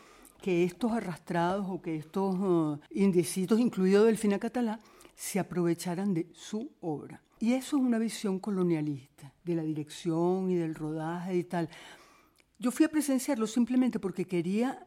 [0.42, 4.78] que estos arrastrados o que estos uh, indecitos, incluido Delfina Catalá,
[5.14, 7.22] se aprovecharan de su obra.
[7.42, 11.68] Y eso es una visión colonialista de la dirección y del rodaje y tal.
[12.56, 14.86] Yo fui a presenciarlo simplemente porque quería,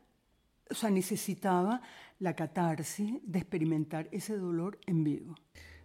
[0.71, 1.81] o sea, necesitaba
[2.17, 5.35] la catarsis de experimentar ese dolor en vivo.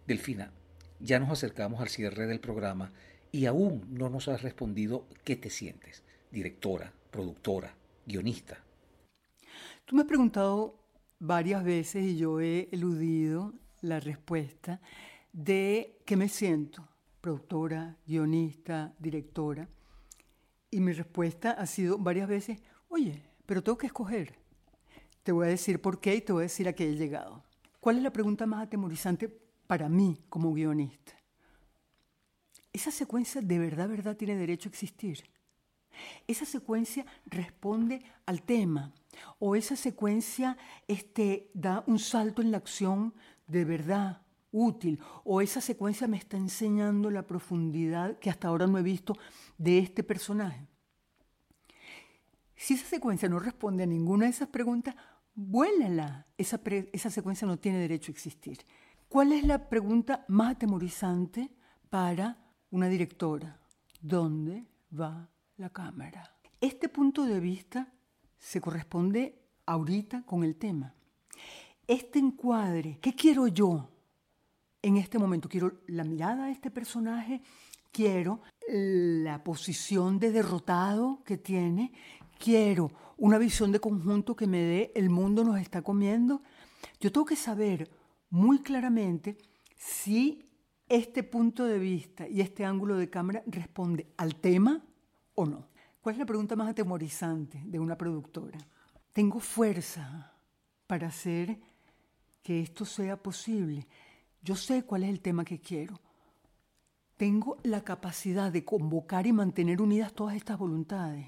[0.07, 0.53] Delfina,
[1.01, 2.93] ya nos acercamos al cierre del programa
[3.33, 8.63] y aún no nos has respondido qué te sientes, directora, productora, guionista.
[9.83, 10.79] Tú me has preguntado
[11.19, 14.79] varias veces y yo he eludido la respuesta
[15.31, 16.87] de qué me siento,
[17.21, 19.69] productora, guionista, directora.
[20.69, 24.39] Y mi respuesta ha sido varias veces, oye, pero tengo que escoger.
[25.23, 27.43] Te voy a decir por qué y te voy a decir a qué he llegado.
[27.79, 29.27] ¿Cuál es la pregunta más atemorizante
[29.67, 31.13] para mí como guionista?
[32.73, 35.23] ¿Esa secuencia de verdad, verdad tiene derecho a existir?
[36.27, 38.93] ¿Esa secuencia responde al tema?
[39.39, 40.57] ¿O esa secuencia
[40.87, 43.13] este, da un salto en la acción
[43.47, 44.21] de verdad
[44.51, 44.99] útil?
[45.23, 49.17] ¿O esa secuencia me está enseñando la profundidad que hasta ahora no he visto
[49.57, 50.67] de este personaje?
[52.55, 54.95] Si esa secuencia no responde a ninguna de esas preguntas,
[55.33, 56.27] vuélala.
[56.37, 58.59] Esa, esa secuencia no tiene derecho a existir.
[59.09, 61.49] ¿Cuál es la pregunta más atemorizante
[61.89, 62.37] para
[62.69, 63.59] una directora?
[63.99, 64.65] ¿Dónde
[64.97, 66.35] va la cámara?
[66.59, 67.91] Este punto de vista
[68.37, 70.93] se corresponde ahorita con el tema.
[71.87, 73.89] Este encuadre, ¿qué quiero yo
[74.81, 75.49] en este momento?
[75.49, 77.41] Quiero la mirada de este personaje,
[77.91, 81.91] quiero la posición de derrotado que tiene,
[82.39, 86.41] quiero una visión de conjunto que me dé el mundo nos está comiendo,
[86.99, 87.89] yo tengo que saber
[88.29, 89.37] muy claramente
[89.75, 90.49] si
[90.87, 94.83] este punto de vista y este ángulo de cámara responde al tema
[95.35, 95.67] o no.
[96.01, 98.57] ¿Cuál es la pregunta más atemorizante de una productora?
[99.13, 100.33] ¿Tengo fuerza
[100.87, 101.59] para hacer
[102.41, 103.87] que esto sea posible?
[104.41, 105.99] Yo sé cuál es el tema que quiero.
[107.15, 111.27] Tengo la capacidad de convocar y mantener unidas todas estas voluntades.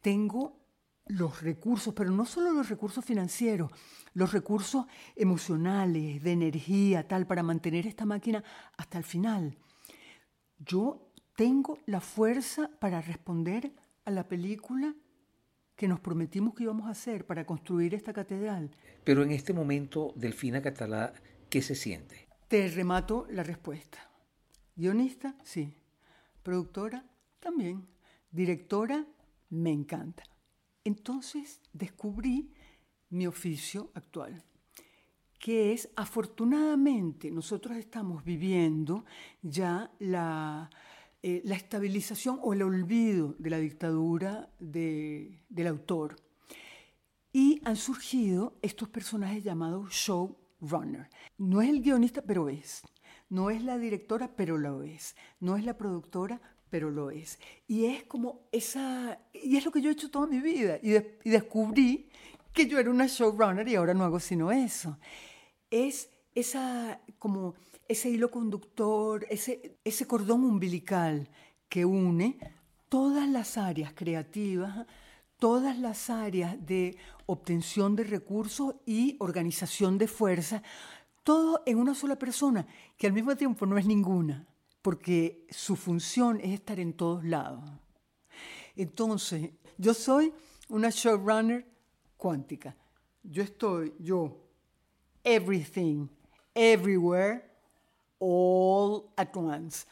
[0.00, 0.58] Tengo
[1.06, 3.70] los recursos, pero no solo los recursos financieros,
[4.14, 4.86] los recursos
[5.16, 8.42] emocionales, de energía, tal, para mantener esta máquina
[8.76, 9.56] hasta el final.
[10.58, 13.72] Yo tengo la fuerza para responder
[14.04, 14.94] a la película
[15.76, 18.70] que nos prometimos que íbamos a hacer para construir esta catedral.
[19.04, 21.12] Pero en este momento, Delfina Catalá,
[21.48, 22.27] ¿qué se siente?
[22.48, 23.98] Te remato la respuesta.
[24.74, 25.70] Guionista, sí.
[26.42, 27.04] Productora,
[27.38, 27.86] también.
[28.30, 29.06] Directora,
[29.50, 30.22] me encanta.
[30.82, 32.54] Entonces descubrí
[33.10, 34.42] mi oficio actual,
[35.38, 39.04] que es, afortunadamente, nosotros estamos viviendo
[39.42, 40.70] ya la,
[41.22, 46.16] eh, estabilización o el olvido de la dictadura del autor.
[47.30, 49.94] Y han surgido estos personajes llamados
[50.60, 51.08] showrunner.
[51.38, 52.82] No es el guionista, pero es.
[53.28, 55.16] No es la directora, pero lo es.
[55.40, 56.40] No es la productora,
[56.70, 57.38] pero lo es.
[57.66, 60.78] Y es como esa, y es lo que yo he hecho toda mi vida.
[60.82, 60.90] Y,
[61.28, 62.08] descubrí
[62.52, 64.98] que yo era una showrunner y ahora no hago sino eso.
[65.70, 67.54] Es esa, como
[67.86, 71.28] ese hilo conductor, ese, ese cordón umbilical
[71.68, 72.38] que une
[72.88, 74.86] todas las áreas creativas,
[75.38, 80.62] todas las áreas de obtención de recursos y organización de fuerza,
[81.22, 82.66] todo en una sola persona,
[82.96, 84.46] que al mismo tiempo no es ninguna
[84.82, 87.62] porque su función es estar en todos lados.
[88.76, 90.32] Entonces, yo soy
[90.68, 91.66] una showrunner
[92.16, 92.76] cuántica.
[93.22, 94.34] Yo estoy, yo,
[95.22, 96.06] everything,
[96.54, 97.44] everywhere,
[98.18, 99.86] all at once.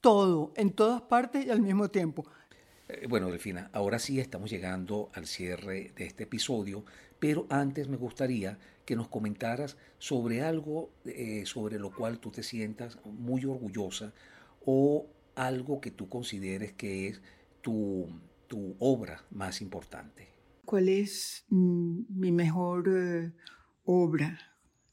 [0.00, 2.24] Todo, en todas partes y al mismo tiempo.
[2.96, 6.84] Eh, bueno, Delfina, ahora sí estamos llegando al cierre de este episodio,
[7.18, 12.42] pero antes me gustaría que nos comentaras sobre algo eh, sobre lo cual tú te
[12.42, 14.12] sientas muy orgullosa
[14.64, 17.20] o algo que tú consideres que es
[17.60, 18.08] tu,
[18.78, 20.28] obra más importante.
[20.64, 23.32] ¿Cuál es mm, mi mejor eh,
[23.84, 24.38] obra?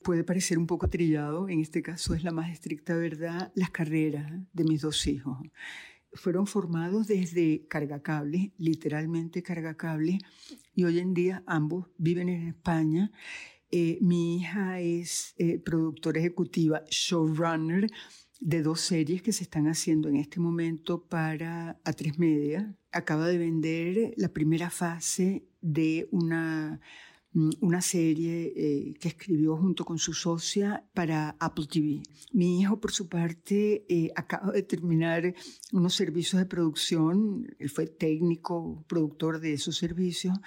[0.02, 4.30] Puede parecer un poco trillado, en este caso es la más estricta verdad, las carreras
[4.52, 5.38] de mis dos hijos
[6.14, 10.20] fueron formados desde cargacable, literalmente cargacable,
[10.76, 13.12] y hoy en día ambos viven en España.
[13.72, 17.88] Eh, mi hija es eh, productora ejecutiva, showrunner
[18.40, 22.76] de dos series que se están haciendo en este momento para A3 Media.
[22.92, 26.82] Acaba de vender la primera fase de una
[27.34, 32.04] una serie eh, que escribió junto con su socia para Apple TV.
[32.32, 35.34] Mi hijo, por su parte, eh, acaba de terminar
[35.72, 40.38] unos servicios de producción, él fue técnico, productor de esos servicios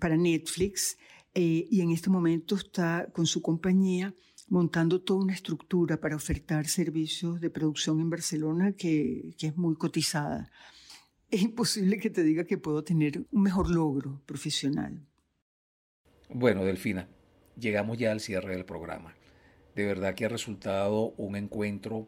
[0.00, 0.98] para Netflix
[1.34, 4.12] eh, y en este momento está con su compañía
[4.48, 9.76] montando toda una estructura para ofertar servicios de producción en Barcelona que, que es muy
[9.76, 10.50] cotizada.
[11.30, 15.06] Es imposible que te diga que puedo tener un mejor logro profesional.
[16.30, 17.08] Bueno, Delfina,
[17.58, 19.14] llegamos ya al cierre del programa.
[19.74, 22.06] De verdad que ha resultado un encuentro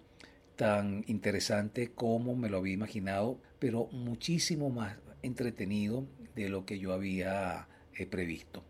[0.57, 6.93] tan interesante como me lo había imaginado, pero muchísimo más entretenido de lo que yo
[6.93, 8.63] había eh, previsto.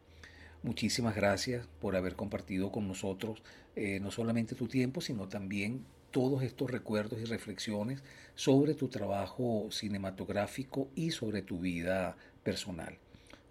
[0.63, 3.43] Muchísimas gracias por haber compartido con nosotros
[3.75, 8.05] eh, no solamente tu tiempo, sino también todos estos recuerdos y reflexiones
[8.37, 12.99] sobre tu trabajo cinematográfico y sobre tu vida personal.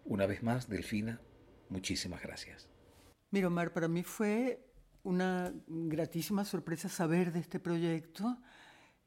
[0.05, 1.19] Una vez más, Delfina,
[1.69, 2.67] Muchísimas gracias.
[3.31, 4.65] Mira, Omar, para mí fue
[5.03, 8.37] una gratísima sorpresa saber de este proyecto,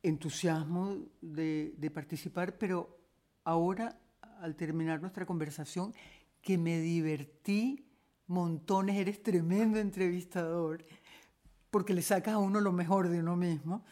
[0.02, 2.98] entusiasmo de, de participar, pero
[3.44, 3.98] ahora,
[4.40, 5.92] al terminar nuestra conversación,
[6.40, 7.84] que me divertí
[8.26, 10.84] montones, eres tremendo entrevistador,
[11.70, 13.84] porque le sacas a uno lo mejor de uno mismo,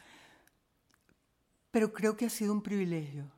[1.70, 3.30] pero creo que ha sido un privilegio.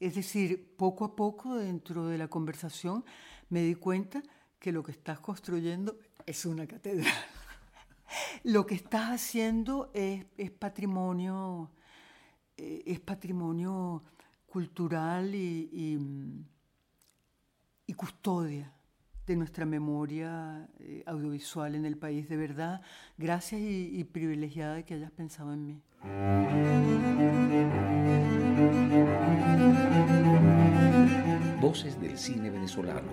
[0.00, 3.04] Es decir, poco a poco dentro de la conversación
[3.50, 4.22] me di cuenta
[4.58, 7.12] que lo que estás construyendo es una catedral.
[8.44, 10.24] lo que estás haciendo es,
[10.58, 11.70] patrimonio,
[12.56, 14.02] eh, es patrimonio
[14.46, 16.46] cultural y,
[17.96, 18.72] custodia
[19.26, 22.28] de nuestra memoria eh, audiovisual en el país.
[22.30, 22.80] De verdad,
[23.18, 25.82] gracias y, y privilegiada de que hayas pensado en mí.
[31.60, 33.12] Voces del cine venezolano,